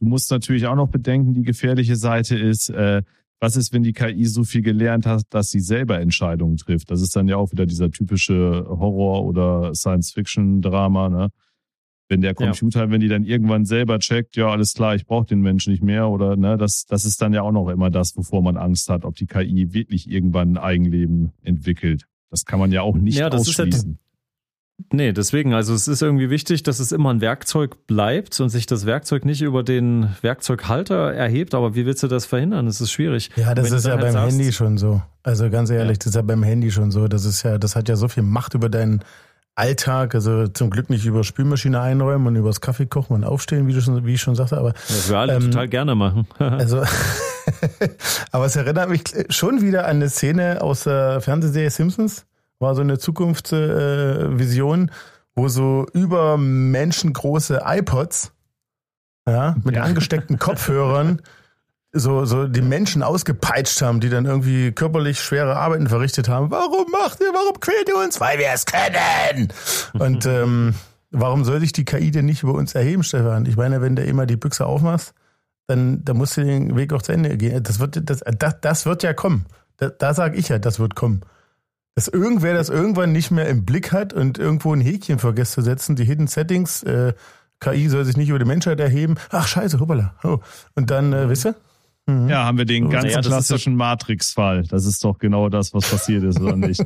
[0.00, 3.02] Du musst natürlich auch noch bedenken, die gefährliche Seite ist, äh,
[3.40, 6.90] was ist, wenn die KI so viel gelernt hat, dass sie selber Entscheidungen trifft?
[6.90, 11.28] Das ist dann ja auch wieder dieser typische Horror- oder Science-Fiction-Drama, ne?
[12.14, 12.90] Wenn der Computer, ja.
[12.90, 16.08] wenn die dann irgendwann selber checkt, ja, alles klar, ich brauche den Menschen nicht mehr
[16.08, 19.04] oder ne, das, das ist dann ja auch noch immer das, wovor man Angst hat,
[19.04, 22.06] ob die KI wirklich irgendwann ein Eigenleben entwickelt.
[22.30, 23.68] Das kann man ja auch nicht ja, das ausschließen.
[23.68, 23.98] Ist halt,
[24.92, 28.66] Nee, deswegen, also es ist irgendwie wichtig, dass es immer ein Werkzeug bleibt und sich
[28.66, 31.54] das Werkzeug nicht über den Werkzeughalter erhebt.
[31.54, 32.66] Aber wie willst du das verhindern?
[32.66, 33.30] Das ist schwierig.
[33.36, 35.00] Ja, das ist ja halt beim sagst, Handy schon so.
[35.22, 35.98] Also ganz ehrlich, ja.
[35.98, 37.06] das ist ja beim Handy schon so.
[37.06, 39.00] Das ist ja, das hat ja so viel Macht über deinen
[39.54, 40.14] Alltag.
[40.14, 43.80] Also zum Glück nicht über Spülmaschine einräumen und übers Kaffee kochen und aufstehen, wie du
[43.80, 44.58] schon, wie ich schon sagte.
[44.58, 46.26] Aber das wir alle ähm, total gerne machen.
[46.38, 46.82] also,
[48.32, 52.26] aber es erinnert mich schon wieder an eine Szene aus der Fernsehserie Simpsons
[52.58, 54.92] war so eine Zukunftsvision, äh,
[55.34, 58.32] wo so über menschengroße iPods
[59.28, 59.82] ja, mit ja.
[59.82, 61.20] angesteckten Kopfhörern
[61.94, 66.50] so, so die Menschen ausgepeitscht haben, die dann irgendwie körperlich schwere Arbeiten verrichtet haben.
[66.50, 68.20] Warum macht ihr, warum quält ihr uns?
[68.20, 69.52] Weil wir es können!
[69.94, 70.74] Und ähm,
[71.10, 73.46] warum soll sich die KI denn nicht über uns erheben, Stefan?
[73.46, 75.14] Ich meine, wenn du immer die Büchse aufmachst,
[75.66, 77.62] dann, dann musst du den Weg auch zu Ende gehen.
[77.62, 79.46] Das wird, das, das, das wird ja kommen.
[79.78, 81.24] Da, da sage ich ja, das wird kommen
[81.94, 85.62] dass irgendwer das irgendwann nicht mehr im Blick hat und irgendwo ein Häkchen vergisst zu
[85.62, 87.14] setzen, die Hidden Settings, äh,
[87.60, 89.14] KI soll sich nicht über die Menschheit erheben.
[89.30, 90.14] Ach scheiße, hoppala.
[90.24, 90.38] Oh.
[90.74, 91.54] Und dann, äh, wisst ihr?
[92.06, 92.28] Mhm.
[92.28, 94.64] Ja, haben wir den ganz ja, klassischen Matrix-Fall.
[94.64, 96.84] Das ist doch genau das, was passiert ist, oder nicht?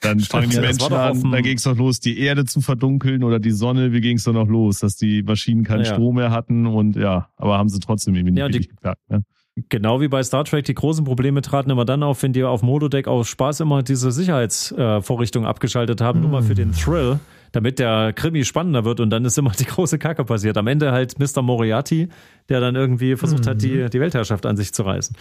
[0.00, 3.38] Dann fangen die Menschen an, dann ging es doch los, die Erde zu verdunkeln oder
[3.38, 5.92] die Sonne, wie ging es doch noch los, dass die Maschinen keinen ja.
[5.92, 9.00] Strom mehr hatten und ja, aber haben sie trotzdem irgendwie nicht ja, die, geklappt.
[9.08, 9.22] Ne?
[9.68, 12.62] Genau wie bei Star Trek, die großen Probleme traten immer dann auf, wenn die auf
[12.62, 16.22] Mododeck aus Spaß immer diese Sicherheitsvorrichtungen äh, abgeschaltet haben, mm.
[16.22, 17.20] nur mal für den Thrill
[17.52, 20.56] damit der Krimi spannender wird und dann ist immer die große Kacke passiert.
[20.56, 21.42] Am Ende halt Mr.
[21.42, 22.08] Moriarty,
[22.48, 23.50] der dann irgendwie versucht mhm.
[23.50, 23.90] hat, die, mhm.
[23.90, 25.16] die Weltherrschaft an sich zu reißen.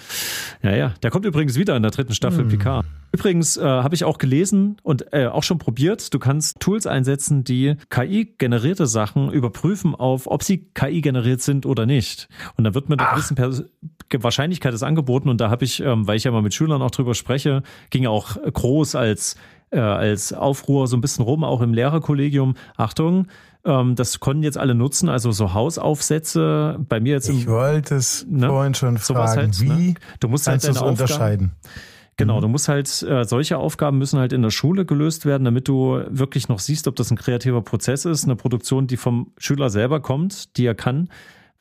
[0.63, 0.93] Ja, ja.
[1.03, 2.49] Der kommt übrigens wieder in der dritten Staffel mhm.
[2.49, 2.85] Picard.
[3.13, 7.43] Übrigens äh, habe ich auch gelesen und äh, auch schon probiert, du kannst Tools einsetzen,
[7.43, 12.29] die KI-generierte Sachen überprüfen auf, ob sie KI-generiert sind oder nicht.
[12.55, 13.63] Und da wird mit einer gewissen Pers
[14.13, 16.91] Wahrscheinlichkeit des angeboten und da habe ich, ähm, weil ich ja mal mit Schülern auch
[16.91, 19.37] drüber spreche, ging auch groß als
[19.71, 22.55] äh, als Aufruhr so ein bisschen rum, auch im Lehrerkollegium.
[22.77, 23.27] Achtung,
[23.65, 26.77] ähm, das konnten jetzt alle nutzen, also so Hausaufsätze.
[26.87, 29.93] Bei mir jetzt im, Ich wollte es ne, vorhin schon fragen, halt, wie ne?
[30.19, 31.51] du musst halt deine Aufgaben, unterscheiden?
[32.17, 32.41] Genau, mhm.
[32.41, 36.01] du musst halt, äh, solche Aufgaben müssen halt in der Schule gelöst werden, damit du
[36.09, 40.01] wirklich noch siehst, ob das ein kreativer Prozess ist, eine Produktion, die vom Schüler selber
[40.01, 41.09] kommt, die er kann.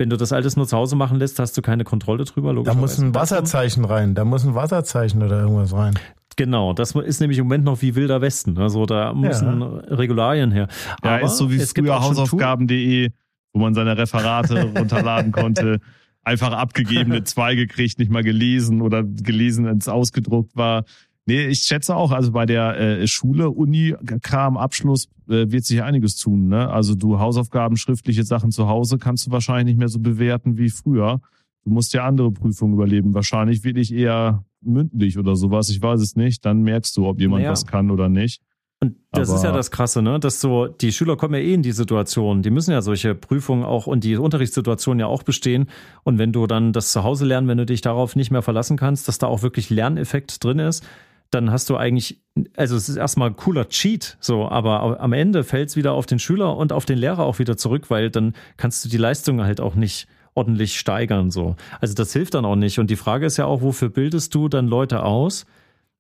[0.01, 2.55] Wenn du das alles nur zu Hause machen lässt, hast du keine Kontrolle drüber.
[2.65, 5.93] Da muss ein Wasserzeichen rein, da muss ein Wasserzeichen oder irgendwas rein.
[6.37, 8.57] Genau, das ist nämlich im Moment noch wie Wilder Westen.
[8.57, 9.67] Also da müssen ja.
[9.95, 10.69] Regularien her.
[11.05, 13.11] Ja, Aber ist so wie früher Hausaufgaben.de,
[13.53, 15.81] wo man seine Referate runterladen konnte.
[16.23, 20.85] Einfach abgegebene zwei gekriegt, nicht mal gelesen oder gelesen, wenn es ausgedruckt war.
[21.31, 25.81] Nee, ich schätze auch, also bei der äh, Schule, Uni, Kram, Abschluss äh, wird sich
[25.81, 26.49] einiges tun.
[26.49, 26.69] Ne?
[26.69, 30.71] Also du Hausaufgaben, schriftliche Sachen zu Hause kannst du wahrscheinlich nicht mehr so bewerten wie
[30.71, 31.21] früher.
[31.63, 33.15] Du musst ja andere Prüfungen überleben.
[33.15, 35.71] Wahrscheinlich wirklich eher mündlich oder sowas.
[35.71, 36.45] Ich weiß es nicht.
[36.45, 37.53] Dann merkst du, ob jemand naja.
[37.53, 38.43] was kann oder nicht.
[38.81, 40.19] Und das Aber ist ja das Krasse, ne?
[40.19, 42.43] Dass so, die Schüler kommen ja eh in die Situation.
[42.43, 45.69] Die müssen ja solche Prüfungen auch und die Unterrichtssituationen ja auch bestehen.
[46.03, 48.77] Und wenn du dann das zu Hause lernen, wenn du dich darauf nicht mehr verlassen
[48.77, 50.85] kannst, dass da auch wirklich Lerneffekt drin ist,
[51.31, 52.21] dann hast du eigentlich,
[52.57, 56.07] also es ist erstmal ein cooler Cheat, so, aber am Ende fällt es wieder auf
[56.07, 59.41] den Schüler und auf den Lehrer auch wieder zurück, weil dann kannst du die Leistung
[59.43, 61.31] halt auch nicht ordentlich steigern.
[61.31, 61.57] So.
[61.81, 62.79] Also das hilft dann auch nicht.
[62.79, 65.47] Und die Frage ist ja auch, wofür bildest du dann Leute aus?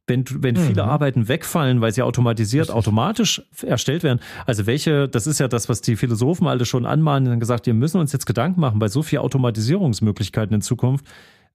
[0.06, 0.60] Wenn, wenn mhm.
[0.60, 4.18] viele Arbeiten wegfallen, weil sie automatisiert, automatisch erstellt werden.
[4.44, 7.74] Also welche, das ist ja das, was die Philosophen alle schon anmahnen, und gesagt, wir
[7.74, 11.04] müssen uns jetzt Gedanken machen bei so viel Automatisierungsmöglichkeiten in Zukunft.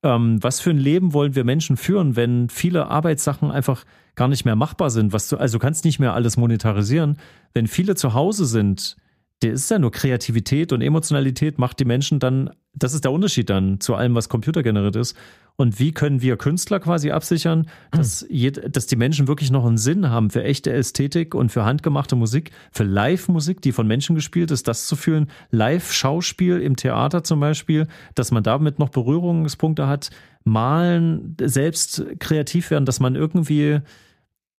[0.03, 3.85] Ähm, was für ein Leben wollen wir Menschen führen, wenn viele Arbeitssachen einfach
[4.15, 5.13] gar nicht mehr machbar sind?
[5.13, 7.17] Was du, also du kannst nicht mehr alles monetarisieren.
[7.53, 8.97] Wenn viele zu Hause sind,
[9.41, 13.49] der ist ja nur Kreativität und Emotionalität macht die Menschen dann, das ist der Unterschied
[13.49, 15.17] dann zu allem, was computergeneriert ist.
[15.57, 19.77] Und wie können wir Künstler quasi absichern, dass, jed, dass die Menschen wirklich noch einen
[19.77, 24.51] Sinn haben für echte Ästhetik und für handgemachte Musik, für Live-Musik, die von Menschen gespielt
[24.51, 30.09] ist, das zu fühlen, Live-Schauspiel im Theater zum Beispiel, dass man damit noch Berührungspunkte hat,
[30.43, 33.79] malen, selbst kreativ werden, dass man irgendwie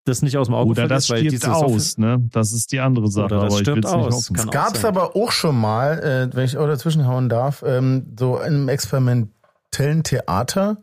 [0.06, 2.24] das nicht aus dem Auge Oder das stirbt aus, ne?
[2.32, 3.26] Das ist die andere Sache.
[3.26, 4.32] Oder das aber stirbt aus.
[4.34, 6.00] Es gab es aber auch schon mal,
[6.32, 9.35] äh, wenn ich auch dazwischen hauen darf, ähm, so in einem experimentellen
[10.04, 10.78] Theater,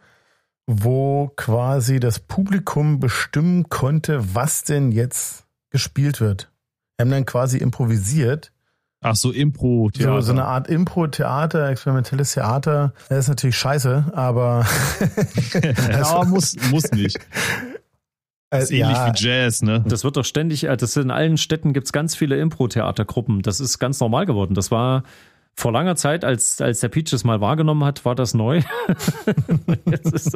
[0.67, 6.51] wo quasi das Publikum bestimmen konnte, was denn jetzt gespielt wird.
[6.97, 8.53] Wir haben dann quasi improvisiert.
[9.01, 12.93] Ach so, impro So, so eine Art Impro-Theater, experimentelles Theater.
[13.09, 14.65] Das ist natürlich scheiße, aber
[15.91, 17.19] ja, muss, muss nicht.
[18.51, 19.85] äh, Ist ähnlich ja, wie Jazz, ne?
[19.89, 23.43] Das wird doch ständig, äh, das in allen Städten gibt's ganz viele Impro-Theatergruppen.
[23.43, 24.55] Das ist ganz normal geworden.
[24.55, 25.03] Das war
[25.55, 28.63] vor langer Zeit, als, als der Peach es mal wahrgenommen hat, war das neu.
[29.85, 30.31] Das,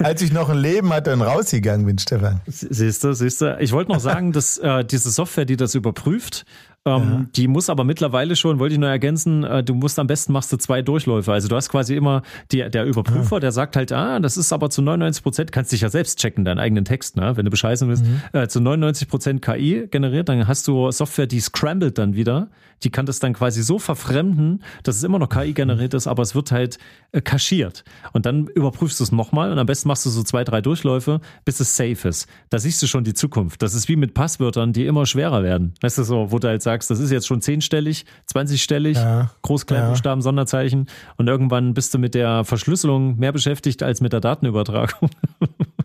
[0.00, 2.40] als ich noch ein Leben hatte und rausgegangen bin, Stefan.
[2.46, 3.56] siehst du, siehst du.
[3.60, 6.44] Ich wollte noch sagen, dass äh, diese Software, die das überprüft,
[6.86, 10.32] ähm, die muss aber mittlerweile schon, wollte ich nur ergänzen, äh, du musst am besten
[10.32, 11.32] machst du zwei Durchläufe.
[11.32, 12.22] Also du hast quasi immer
[12.52, 15.80] die, der Überprüfer, der sagt halt, ah, das ist aber zu 99 Prozent, kannst dich
[15.80, 17.36] ja selbst checken, deinen eigenen Text, ne?
[17.36, 21.40] wenn du bescheißen willst, äh, zu 99 Prozent KI generiert, dann hast du Software, die
[21.40, 22.48] scrambled dann wieder.
[22.82, 26.22] Die kann das dann quasi so verfremden, dass es immer noch KI generiert ist, aber
[26.22, 26.78] es wird halt
[27.12, 27.84] äh, kaschiert.
[28.12, 31.20] Und dann überprüfst du es nochmal und am besten machst du so zwei, drei Durchläufe,
[31.44, 32.28] bis es safe ist.
[32.50, 33.62] Da siehst du schon die Zukunft.
[33.62, 35.74] Das ist wie mit Passwörtern, die immer schwerer werden.
[35.80, 39.30] Weißt du so, wo du halt sagst, das ist jetzt schon zehnstellig, 20-stellig, Ja.
[39.42, 44.20] Groß, Kleinbuchstaben, Sonderzeichen und irgendwann bist du mit der Verschlüsselung mehr beschäftigt als mit der
[44.20, 45.10] Datenübertragung.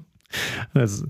[0.74, 1.04] Das,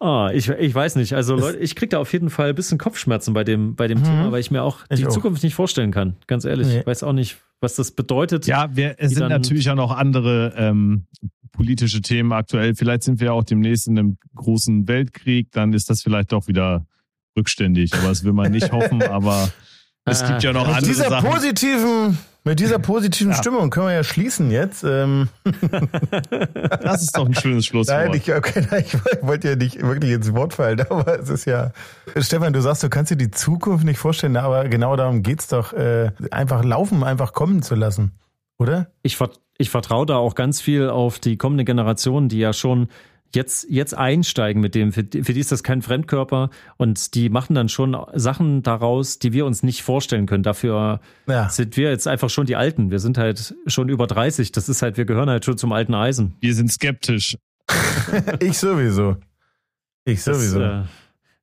[0.00, 1.14] ah, ich, ich weiß nicht.
[1.14, 4.02] Also Leute, ich krieg da auf jeden Fall ein bisschen Kopfschmerzen bei dem, bei dem
[4.02, 5.10] Thema, weil ich mir auch Ich die auch.
[5.10, 6.16] Zukunft nicht vorstellen kann.
[6.26, 6.66] Ganz ehrlich.
[6.66, 6.80] Nee.
[6.80, 8.46] Ich weiß auch nicht, was das bedeutet.
[8.48, 11.06] Ja, wir, es sind natürlich auch noch andere ähm,
[11.52, 12.74] politische Themen aktuell.
[12.74, 16.84] Vielleicht sind wir auch demnächst in einem großen Weltkrieg, dann ist das vielleicht doch wieder
[17.36, 17.92] rückständig.
[17.94, 19.02] Aber das will man nicht hoffen.
[19.08, 19.48] Aber
[20.04, 21.30] es gibt ja noch Mit andere dieser Sachen.
[21.30, 23.38] positiven, mit dieser positiven Ja.
[23.38, 24.84] Stimmung können wir ja schließen jetzt.
[24.84, 25.28] Ähm,
[26.82, 28.14] Das ist doch ein schönes Nein, Schlusswort.
[28.16, 31.72] ich, okay, nein, ich wollte ja nicht wirklich ins Wort fallen, aber es ist ja.
[32.18, 35.72] Stefan, du sagst, du kannst dir die Zukunft nicht vorstellen, aber genau darum geht's doch,
[35.72, 38.12] äh, einfach laufen, einfach kommen zu lassen.
[38.58, 38.88] Oder?
[39.02, 42.88] ich, vert- ich vertraue da auch ganz viel auf die kommende Generation, die ja schon
[43.34, 44.92] jetzt, jetzt einsteigen mit dem.
[44.92, 49.18] Für die, für die ist das kein Fremdkörper und die machen dann schon Sachen daraus,
[49.18, 50.42] die wir uns nicht vorstellen können.
[50.42, 51.48] Dafür Ja.
[51.48, 52.90] sind wir jetzt einfach schon die Alten.
[52.90, 54.52] Wir sind halt schon über 30.
[54.52, 56.34] Das ist halt, wir gehören halt schon zum alten Eisen.
[56.40, 57.36] Wir sind skeptisch.
[58.40, 59.16] Ich sowieso.
[60.04, 60.60] Ich Das, sowieso.
[60.60, 60.82] äh,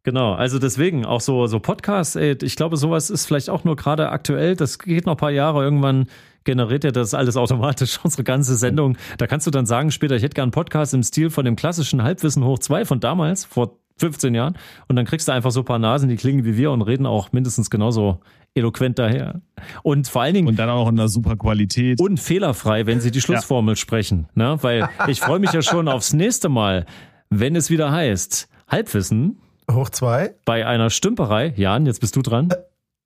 [0.04, 3.76] genau, also deswegen auch so, so Podcasts, ey, ich glaube, sowas ist vielleicht auch nur
[3.76, 4.56] gerade aktuell.
[4.56, 5.64] Das geht noch ein paar Jahre.
[5.64, 6.08] Irgendwann
[6.44, 8.98] generiert er das alles automatisch, unsere ganze Sendung.
[9.18, 11.56] Da kannst du dann sagen später, ich hätte gern einen Podcast im Stil von dem
[11.56, 14.58] klassischen Halbwissen hoch 2 von damals, vor 15 Jahren.
[14.88, 17.06] Und dann kriegst du einfach so ein paar Nasen, die klingen wie wir und reden
[17.06, 18.20] auch mindestens genauso
[18.56, 19.42] eloquent daher.
[19.84, 22.02] Und vor allen Dingen Und dann auch in einer super Qualität.
[22.02, 24.28] und fehlerfrei, wenn sie die Schlussformel sprechen.
[24.34, 24.58] Ne?
[24.62, 26.86] Weil ich freue mich ja schon aufs nächste Mal,
[27.30, 29.38] wenn es wieder heißt Halbwissen
[29.70, 30.36] Hoch zwei.
[30.46, 31.54] bei einer Stümperei.
[31.56, 32.50] Jan, jetzt bist du dran.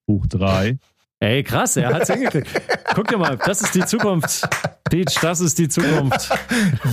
[0.07, 0.77] Hoch drei.
[1.19, 2.49] Ey, krass, er hat's hingekriegt.
[2.93, 4.47] Guck dir mal, das ist die Zukunft.
[4.89, 6.29] Peach, das ist die Zukunft.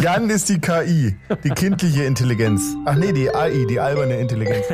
[0.01, 2.75] Jan ist die KI, die kindliche Intelligenz.
[2.87, 4.65] Ach nee, die AI, die alberne Intelligenz.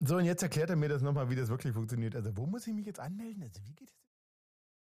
[0.00, 2.14] So, und jetzt erklärt er mir das nochmal, wie das wirklich funktioniert.
[2.14, 3.42] Also, wo muss ich mich jetzt anmelden?
[3.42, 3.97] Also, wie geht es?